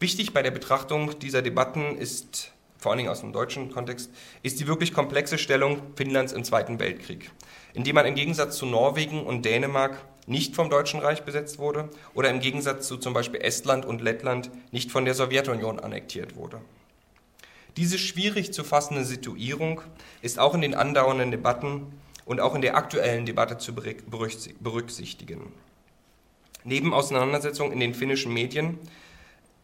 Wichtig 0.00 0.32
bei 0.32 0.42
der 0.42 0.52
Betrachtung 0.52 1.18
dieser 1.18 1.42
Debatten 1.42 1.96
ist 1.96 2.53
vor 2.84 2.92
allen 2.92 2.98
Dingen 2.98 3.08
aus 3.08 3.22
dem 3.22 3.32
deutschen 3.32 3.72
Kontext, 3.72 4.10
ist 4.42 4.60
die 4.60 4.66
wirklich 4.66 4.92
komplexe 4.92 5.38
Stellung 5.38 5.80
Finnlands 5.96 6.34
im 6.34 6.44
Zweiten 6.44 6.78
Weltkrieg, 6.78 7.30
in 7.72 7.82
dem 7.82 7.94
man 7.94 8.04
im 8.04 8.14
Gegensatz 8.14 8.58
zu 8.58 8.66
Norwegen 8.66 9.24
und 9.24 9.46
Dänemark 9.46 10.04
nicht 10.26 10.54
vom 10.54 10.68
Deutschen 10.68 11.00
Reich 11.00 11.22
besetzt 11.22 11.58
wurde 11.58 11.88
oder 12.12 12.28
im 12.28 12.40
Gegensatz 12.40 12.86
zu 12.86 12.98
zum 12.98 13.14
Beispiel 13.14 13.40
Estland 13.40 13.86
und 13.86 14.02
Lettland 14.02 14.50
nicht 14.70 14.92
von 14.92 15.06
der 15.06 15.14
Sowjetunion 15.14 15.80
annektiert 15.80 16.36
wurde. 16.36 16.60
Diese 17.78 17.96
schwierig 17.96 18.52
zu 18.52 18.64
fassende 18.64 19.06
Situierung 19.06 19.80
ist 20.20 20.38
auch 20.38 20.52
in 20.52 20.60
den 20.60 20.74
andauernden 20.74 21.30
Debatten 21.30 21.86
und 22.26 22.38
auch 22.40 22.54
in 22.54 22.60
der 22.60 22.76
aktuellen 22.76 23.24
Debatte 23.24 23.56
zu 23.56 23.74
berücksichtigen. 23.74 25.54
Neben 26.64 26.92
Auseinandersetzungen 26.92 27.72
in 27.72 27.80
den 27.80 27.94
finnischen 27.94 28.34
Medien 28.34 28.78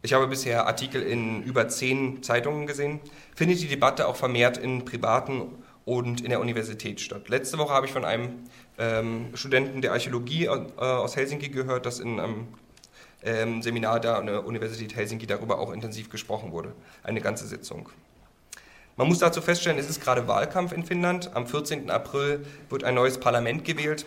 ich 0.03 0.13
habe 0.13 0.27
bisher 0.29 0.67
Artikel 0.67 1.03
in 1.03 1.43
über 1.43 1.69
zehn 1.69 2.23
Zeitungen 2.23 2.67
gesehen, 2.67 3.01
findet 3.35 3.61
die 3.61 3.69
Debatte 3.69 4.09
auch 4.09 4.17
vermehrt 4.17 4.57
in 4.57 4.85
privaten 4.85 5.43
und 5.85 6.21
in 6.21 6.31
der 6.31 6.41
Universität 6.41 7.01
statt. 7.01 7.29
Letzte 7.29 7.59
Woche 7.59 7.73
habe 7.73 7.87
ich 7.87 7.93
von 7.93 8.05
einem 8.05 8.45
ähm, 8.79 9.31
Studenten 9.35 9.83
der 9.83 9.93
Archäologie 9.93 10.47
äh, 10.47 10.49
aus 10.49 11.17
Helsinki 11.17 11.49
gehört, 11.49 11.85
dass 11.85 12.01
in 12.01 12.19
einem 12.21 12.49
ähm, 13.23 13.63
Seminar 13.63 14.01
da 14.01 14.17
an 14.17 14.27
der 14.27 14.47
Universität 14.47 14.95
Helsinki 14.97 15.27
darüber 15.27 15.59
auch 15.59 15.73
intensiv 15.73 16.09
gesprochen 16.11 16.53
wurde. 16.53 16.73
Eine 17.03 17.21
ganze 17.21 17.47
Sitzung. 17.47 17.91
Man 18.97 19.09
muss 19.09 19.19
dazu 19.19 19.41
feststellen, 19.41 19.79
es 19.79 19.89
ist 19.89 20.03
gerade 20.03 20.29
Wahlkampf 20.29 20.73
in 20.73 20.85
Finnland. 20.85 21.35
Am 21.35 21.47
14. 21.47 21.91
April 21.91 22.45
wird 22.69 22.85
ein 22.85 22.95
neues 22.95 23.19
Parlament 23.19 23.65
gewählt 23.65 24.07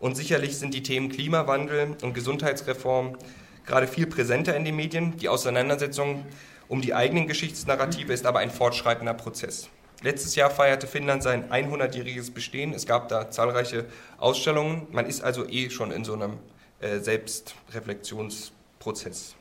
und 0.00 0.16
sicherlich 0.16 0.58
sind 0.58 0.74
die 0.74 0.82
Themen 0.82 1.08
Klimawandel 1.08 1.96
und 2.02 2.14
Gesundheitsreform 2.14 3.16
gerade 3.66 3.86
viel 3.86 4.06
präsenter 4.06 4.56
in 4.56 4.64
den 4.64 4.76
Medien. 4.76 5.18
Die 5.18 5.28
Auseinandersetzung 5.28 6.24
um 6.68 6.80
die 6.80 6.94
eigenen 6.94 7.26
Geschichtsnarrative 7.26 8.10
ist 8.12 8.26
aber 8.26 8.40
ein 8.40 8.50
fortschreitender 8.50 9.14
Prozess. 9.14 9.68
Letztes 10.02 10.34
Jahr 10.34 10.50
feierte 10.50 10.86
Finnland 10.86 11.22
sein 11.22 11.50
100-jähriges 11.50 12.32
Bestehen. 12.32 12.74
Es 12.74 12.86
gab 12.86 13.08
da 13.08 13.30
zahlreiche 13.30 13.86
Ausstellungen. 14.18 14.86
Man 14.90 15.06
ist 15.06 15.22
also 15.22 15.48
eh 15.48 15.70
schon 15.70 15.90
in 15.92 16.04
so 16.04 16.12
einem 16.12 16.38
äh, 16.80 16.98
Selbstreflexionsprozess. 16.98 19.34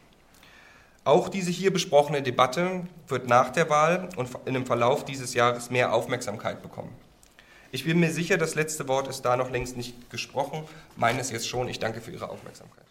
Auch 1.06 1.28
diese 1.28 1.52
hier 1.52 1.74
besprochene 1.74 2.22
Debatte 2.22 2.84
wird 3.10 3.28
nach 3.28 3.50
der 3.50 3.70
Wahl 3.70 4.08
und 4.16 4.30
in 4.46 4.54
dem 4.54 4.66
Verlauf 4.66 5.04
dieses 5.04 5.34
Jahres 5.34 5.70
mehr 5.70 5.94
Aufmerksamkeit 5.94 6.62
bekommen. 6.62 6.96
Ich 7.74 7.84
bin 7.84 8.00
mir 8.00 8.12
sicher, 8.12 8.38
das 8.38 8.56
letzte 8.56 8.88
Wort 8.88 9.10
ist 9.10 9.24
da 9.24 9.36
noch 9.36 9.52
längst 9.52 9.76
nicht 9.76 10.10
gesprochen. 10.10 10.64
Meines 10.96 11.30
jetzt 11.32 11.50
schon. 11.50 11.68
Ich 11.68 11.80
danke 11.80 12.00
für 12.00 12.12
Ihre 12.12 12.30
Aufmerksamkeit. 12.30 12.83